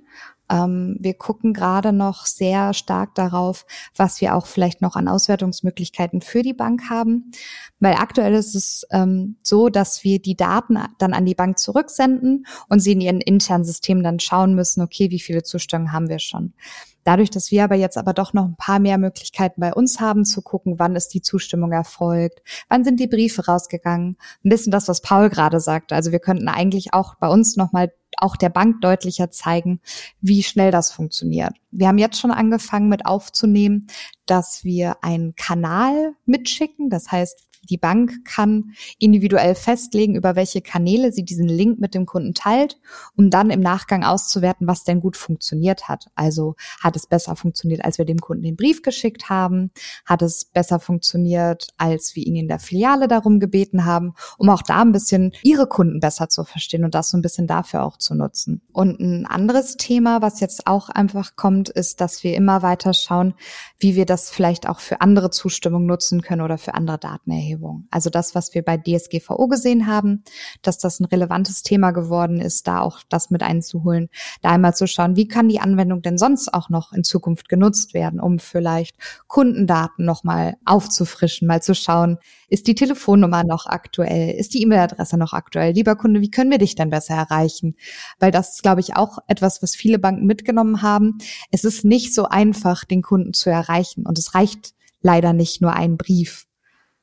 Ähm, 0.51 0.97
wir 0.99 1.15
gucken 1.15 1.55
gerade 1.55 1.93
noch 1.93 2.27
sehr 2.27 2.75
stark 2.75 3.15
darauf, 3.15 3.65
was 3.97 4.21
wir 4.21 4.35
auch 4.35 4.47
vielleicht 4.47 4.83
noch 4.83 4.97
an 4.97 5.09
Auswertungsmöglichkeiten 5.09 6.21
für 6.21 6.43
die 6.43 6.53
Bank 6.53 6.91
haben. 6.91 7.31
Weil 7.79 7.95
aktuell 7.95 8.35
ist 8.35 8.55
es 8.55 8.85
ähm, 8.91 9.37
so, 9.43 9.69
dass 9.69 10.03
wir 10.03 10.21
die 10.21 10.37
Daten 10.37 10.79
dann 10.99 11.15
an 11.15 11.25
die 11.25 11.37
Bank 11.37 11.59
zurücksenden 11.59 12.47
und 12.69 12.81
sie 12.81 12.93
in 12.93 13.01
ihren 13.01 13.21
internen 13.21 13.65
Systemen 13.65 14.03
dann 14.03 14.21
schauen 14.21 14.55
müssen, 14.55 14.83
okay, 14.83 15.11
wie 15.11 15.21
viele 15.21 15.45
Zustimmungen 15.45 15.93
haben 15.93 16.09
wir 16.09 16.19
schon. 16.19 16.53
Dadurch, 17.05 17.31
dass 17.31 17.51
wir 17.51 17.65
aber 17.65 17.77
jetzt 17.77 17.97
aber 17.97 18.13
doch 18.13 18.33
noch 18.33 18.45
ein 18.45 18.57
paar 18.57 18.79
mehr 18.79 18.99
Möglichkeiten 18.99 19.61
bei 19.61 19.73
uns 19.73 20.01
haben, 20.01 20.25
zu 20.25 20.43
gucken, 20.43 20.79
wann 20.79 20.97
ist 20.97 21.15
die 21.15 21.23
Zustimmung 21.23 21.73
erfolgt, 21.73 22.43
wann 22.69 22.85
sind 22.85 23.01
die 23.01 23.07
Briefe 23.07 23.47
rausgegangen, 23.47 24.17
ein 24.45 24.49
bisschen 24.49 24.73
das, 24.73 24.89
was 24.89 25.01
Paul 25.01 25.31
gerade 25.31 25.61
sagte. 25.61 25.95
Also 25.95 26.13
wir 26.13 26.19
könnten 26.19 26.49
eigentlich 26.49 26.93
auch 26.93 27.15
bei 27.17 27.29
uns 27.29 27.57
nochmal 27.57 27.93
auch 28.19 28.37
der 28.37 28.49
Bank 28.49 28.81
deutlicher 28.81 29.31
zeigen, 29.31 29.81
wie 30.21 30.43
schnell 30.43 30.71
das 30.71 30.93
funktioniert. 30.93 31.53
Wir 31.71 31.89
haben 31.89 31.99
jetzt 31.99 32.19
schon 32.19 32.31
angefangen 32.31 32.89
mit 32.89 33.07
aufzunehmen, 33.07 33.87
dass 34.27 34.65
wir 34.65 35.03
einen 35.03 35.35
Kanal 35.37 36.15
mitschicken. 36.25 36.91
Das 36.91 37.11
heißt, 37.11 37.51
die 37.69 37.77
Bank 37.77 38.25
kann 38.25 38.73
individuell 38.99 39.55
festlegen, 39.55 40.15
über 40.15 40.35
welche 40.35 40.63
Kanäle 40.63 41.13
sie 41.13 41.25
diesen 41.25 41.49
Link 41.49 41.79
mit 41.79 41.95
dem 41.95 42.07
Kunden 42.07 42.33
teilt, 42.33 42.79
um 43.17 43.29
dann 43.31 43.51
im 43.51 43.61
Nachgang 43.61 44.03
auszuwerten, 44.03 44.67
was 44.67 44.85
denn 44.85 45.01
gut 45.01 45.17
funktioniert 45.17 45.89
hat. 45.89 46.07
Also 46.15 46.55
hat 46.83 46.97
es 46.97 47.07
besser 47.07 47.37
funktioniert, 47.37 47.85
als 47.85 47.99
wir 47.99 48.07
dem 48.07 48.19
Kunden 48.19 48.45
den 48.45 48.57
Brief 48.57 48.83
geschickt 48.83 49.29
haben? 49.29 49.71
Hat 50.07 50.23
es 50.23 50.47
besser 50.47 50.81
funktioniert, 50.81 51.69
als 51.77 52.17
wir 52.17 52.27
ihn 52.27 52.37
in 52.37 52.49
der 52.49 52.59
Filiale 52.59 53.09
darum 53.09 53.41
gebeten 53.41 53.85
haben, 53.85 54.15
um 54.39 54.49
auch 54.49 54.63
da 54.63 54.81
ein 54.81 54.93
bisschen 54.93 55.33
ihre 55.43 55.67
Kunden 55.67 56.01
besser 56.01 56.29
zu 56.29 56.45
verstehen 56.45 56.85
und 56.85 56.95
das 56.95 57.11
so 57.11 57.19
ein 57.19 57.23
bisschen 57.23 57.47
dafür 57.47 57.85
auch 57.85 57.99
zu 58.01 58.15
nutzen. 58.15 58.63
Und 58.73 58.99
ein 59.01 59.27
anderes 59.27 59.77
Thema, 59.77 60.23
was 60.23 60.41
jetzt 60.41 60.67
auch 60.67 60.89
einfach 60.89 61.37
kommt, 61.37 61.69
ist, 61.69 62.01
dass 62.01 62.25
wir 62.25 62.35
immer 62.35 62.63
weiter 62.63 62.95
schauen, 62.95 63.35
wie 63.79 63.95
wir 63.95 64.07
das 64.07 64.31
vielleicht 64.31 64.69
auch 64.69 64.81
für 64.81 65.01
andere 65.01 65.31
Zustimmung 65.31 65.87
nutzen 65.87 66.23
können 66.23 66.43
oder 66.43 66.59
für 66.59 66.75
andere 66.75 66.99
Datenerhebungen. 66.99 67.87
Also 67.91 68.11
das, 68.11 68.35
was 68.35 68.55
wir 68.55 68.63
bei 68.63 68.77
DSGVO 68.77 69.49
gesehen 69.49 69.87
haben, 69.87 70.25
dass 70.63 70.79
das 70.79 71.01
ein 71.01 71.05
relevantes 71.05 71.63
Thema 71.63 71.93
geworden 71.93 72.41
ist, 72.41 72.67
da 72.67 72.81
auch 72.81 73.01
das 73.09 73.31
mit 73.31 73.43
einzuholen, 73.43 74.09
da 74.43 74.51
einmal 74.51 74.75
zu 74.75 74.87
schauen, 74.87 75.17
wie 75.17 75.29
kann 75.29 75.49
die 75.49 75.61
Anwendung 75.61 76.03
denn 76.03 76.19
sonst 76.19 76.53
auch 76.53 76.69
noch 76.69 76.93
in 76.93 77.05
Zukunft 77.05 77.49
genutzt 77.49 77.95
werden, 77.95 78.21
um 78.21 78.39
vielleicht 78.39 78.97
Kundendaten 79.27 80.05
nochmal 80.05 80.57
aufzufrischen, 80.65 81.47
mal 81.47 81.63
zu 81.63 81.75
schauen, 81.75 82.19
ist 82.49 82.67
die 82.67 82.75
Telefonnummer 82.75 83.45
noch 83.45 83.67
aktuell? 83.67 84.35
Ist 84.35 84.55
die 84.55 84.63
E-Mail-Adresse 84.63 85.17
noch 85.17 85.33
aktuell? 85.33 85.73
Lieber 85.73 85.95
Kunde, 85.95 86.21
wie 86.21 86.31
können 86.31 86.51
wir 86.51 86.59
dich 86.59 86.75
denn 86.75 86.91
besser 86.91 87.15
erreichen? 87.15 87.77
Weil 88.19 88.31
das 88.31 88.55
ist, 88.55 88.63
glaube 88.63 88.81
ich, 88.81 88.97
auch 88.97 89.19
etwas, 89.27 89.63
was 89.63 89.75
viele 89.75 89.99
Banken 89.99 90.27
mitgenommen 90.27 90.83
haben. 90.83 91.19
Es 91.51 91.65
ist 91.65 91.85
nicht 91.85 92.15
so 92.15 92.27
einfach, 92.27 92.85
den 92.85 93.03
Kunden 93.03 93.35
zu 93.35 93.51
erreichen. 93.51 94.07
Und 94.07 94.19
es 94.19 94.35
reicht 94.35 94.75
leider 95.03 95.33
nicht 95.33 95.61
nur 95.61 95.73
ein 95.73 95.97
Brief. 95.97 96.47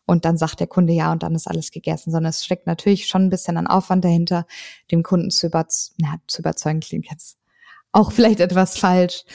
Und 0.06 0.24
dann 0.24 0.38
sagt 0.38 0.62
der 0.62 0.68
Kunde 0.68 0.94
ja 0.94 1.12
und 1.12 1.22
dann 1.22 1.36
ist 1.36 1.48
alles 1.48 1.70
gegessen, 1.70 2.12
sondern 2.12 2.30
es 2.30 2.46
steckt 2.46 2.66
natürlich 2.66 3.08
schon 3.08 3.26
ein 3.26 3.30
bisschen 3.30 3.58
an 3.58 3.68
Aufwand 3.68 4.06
dahinter, 4.06 4.48
dem 4.90 5.04
Kunden 5.04 5.32
zu, 5.32 5.48
überz 5.48 5.94
na, 5.98 6.16
zu 6.28 6.42
überzeugen, 6.42 6.80
klingt 6.80 7.08
jetzt 7.12 7.38
auch 7.92 8.12
vielleicht 8.14 8.40
etwas 8.40 8.78
falsch. 8.78 9.26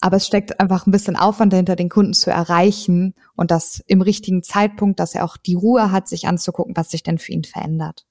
Aber 0.00 0.16
es 0.16 0.26
steckt 0.26 0.60
einfach 0.60 0.86
ein 0.86 0.90
bisschen 0.90 1.16
Aufwand 1.16 1.52
dahinter, 1.52 1.74
den 1.74 1.88
Kunden 1.88 2.12
zu 2.12 2.30
erreichen 2.30 3.14
und 3.34 3.50
das 3.50 3.82
im 3.86 4.02
richtigen 4.02 4.42
Zeitpunkt, 4.42 5.00
dass 5.00 5.14
er 5.14 5.24
auch 5.24 5.36
die 5.36 5.54
Ruhe 5.54 5.90
hat, 5.90 6.06
sich 6.08 6.26
anzugucken, 6.26 6.76
was 6.76 6.90
sich 6.90 7.02
denn 7.02 7.18
für 7.18 7.32
ihn 7.32 7.44
verändert. 7.44 8.04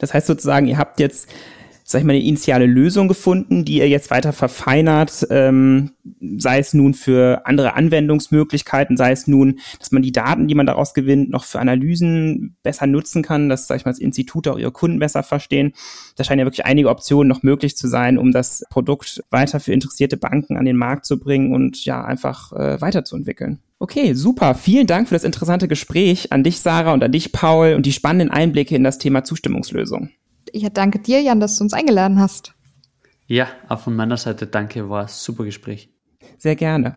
Das 0.00 0.12
heißt 0.12 0.26
sozusagen, 0.26 0.66
ihr 0.66 0.78
habt 0.78 0.98
jetzt 0.98 1.28
sag 1.84 2.00
ich 2.00 2.06
mal, 2.06 2.12
eine 2.12 2.22
initiale 2.22 2.66
Lösung 2.66 3.08
gefunden, 3.08 3.64
die 3.64 3.78
ihr 3.78 3.88
jetzt 3.88 4.10
weiter 4.10 4.32
verfeinert, 4.32 5.26
ähm, 5.30 5.92
sei 6.38 6.58
es 6.58 6.74
nun 6.74 6.94
für 6.94 7.42
andere 7.44 7.74
Anwendungsmöglichkeiten, 7.74 8.96
sei 8.96 9.12
es 9.12 9.26
nun, 9.26 9.58
dass 9.78 9.92
man 9.92 10.02
die 10.02 10.12
Daten, 10.12 10.48
die 10.48 10.54
man 10.54 10.66
daraus 10.66 10.94
gewinnt, 10.94 11.30
noch 11.30 11.44
für 11.44 11.60
Analysen 11.60 12.56
besser 12.62 12.86
nutzen 12.86 13.22
kann, 13.22 13.48
dass, 13.48 13.66
sag 13.66 13.76
ich 13.76 13.84
mal, 13.84 13.90
das 13.90 13.98
Institut 13.98 14.48
auch 14.48 14.58
ihre 14.58 14.72
Kunden 14.72 14.98
besser 14.98 15.22
verstehen. 15.22 15.72
Da 16.16 16.24
scheinen 16.24 16.40
ja 16.40 16.46
wirklich 16.46 16.66
einige 16.66 16.88
Optionen 16.88 17.28
noch 17.28 17.42
möglich 17.42 17.76
zu 17.76 17.88
sein, 17.88 18.18
um 18.18 18.32
das 18.32 18.64
Produkt 18.70 19.22
weiter 19.30 19.60
für 19.60 19.72
interessierte 19.72 20.16
Banken 20.16 20.56
an 20.56 20.64
den 20.64 20.76
Markt 20.76 21.04
zu 21.06 21.18
bringen 21.18 21.54
und 21.54 21.84
ja, 21.84 22.04
einfach 22.04 22.52
äh, 22.52 22.80
weiterzuentwickeln. 22.80 23.58
Okay, 23.78 24.14
super. 24.14 24.54
Vielen 24.54 24.86
Dank 24.86 25.08
für 25.08 25.14
das 25.16 25.24
interessante 25.24 25.66
Gespräch 25.66 26.30
an 26.30 26.44
dich, 26.44 26.60
Sarah, 26.60 26.92
und 26.92 27.02
an 27.02 27.10
dich, 27.10 27.32
Paul, 27.32 27.74
und 27.74 27.84
die 27.84 27.92
spannenden 27.92 28.30
Einblicke 28.30 28.76
in 28.76 28.84
das 28.84 28.98
Thema 28.98 29.24
Zustimmungslösung 29.24 30.10
ich 30.52 30.68
danke 30.72 30.98
dir, 30.98 31.20
Jan, 31.20 31.40
dass 31.40 31.56
du 31.56 31.64
uns 31.64 31.72
eingeladen 31.72 32.20
hast. 32.20 32.54
Ja, 33.26 33.48
auch 33.68 33.80
von 33.80 33.96
meiner 33.96 34.16
Seite 34.16 34.46
danke, 34.46 34.88
war 34.90 35.02
ein 35.02 35.08
super 35.08 35.44
Gespräch. 35.44 35.90
Sehr 36.38 36.56
gerne. 36.56 36.96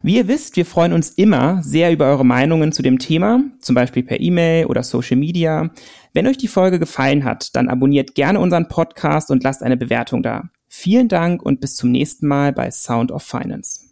Wie 0.00 0.16
ihr 0.16 0.28
wisst, 0.28 0.56
wir 0.56 0.64
freuen 0.64 0.92
uns 0.92 1.10
immer 1.10 1.60
sehr 1.64 1.90
über 1.90 2.06
eure 2.06 2.24
Meinungen 2.24 2.70
zu 2.70 2.82
dem 2.82 3.00
Thema, 3.00 3.42
zum 3.60 3.74
Beispiel 3.74 4.04
per 4.04 4.20
E-Mail 4.20 4.66
oder 4.66 4.84
Social 4.84 5.16
Media. 5.16 5.70
Wenn 6.12 6.28
euch 6.28 6.38
die 6.38 6.46
Folge 6.46 6.78
gefallen 6.78 7.24
hat, 7.24 7.56
dann 7.56 7.68
abonniert 7.68 8.14
gerne 8.14 8.38
unseren 8.38 8.68
Podcast 8.68 9.30
und 9.32 9.42
lasst 9.42 9.62
eine 9.62 9.76
Bewertung 9.76 10.22
da. 10.22 10.44
Vielen 10.68 11.08
Dank 11.08 11.42
und 11.42 11.60
bis 11.60 11.74
zum 11.74 11.90
nächsten 11.90 12.28
Mal 12.28 12.52
bei 12.52 12.70
Sound 12.70 13.10
of 13.10 13.24
Finance. 13.24 13.87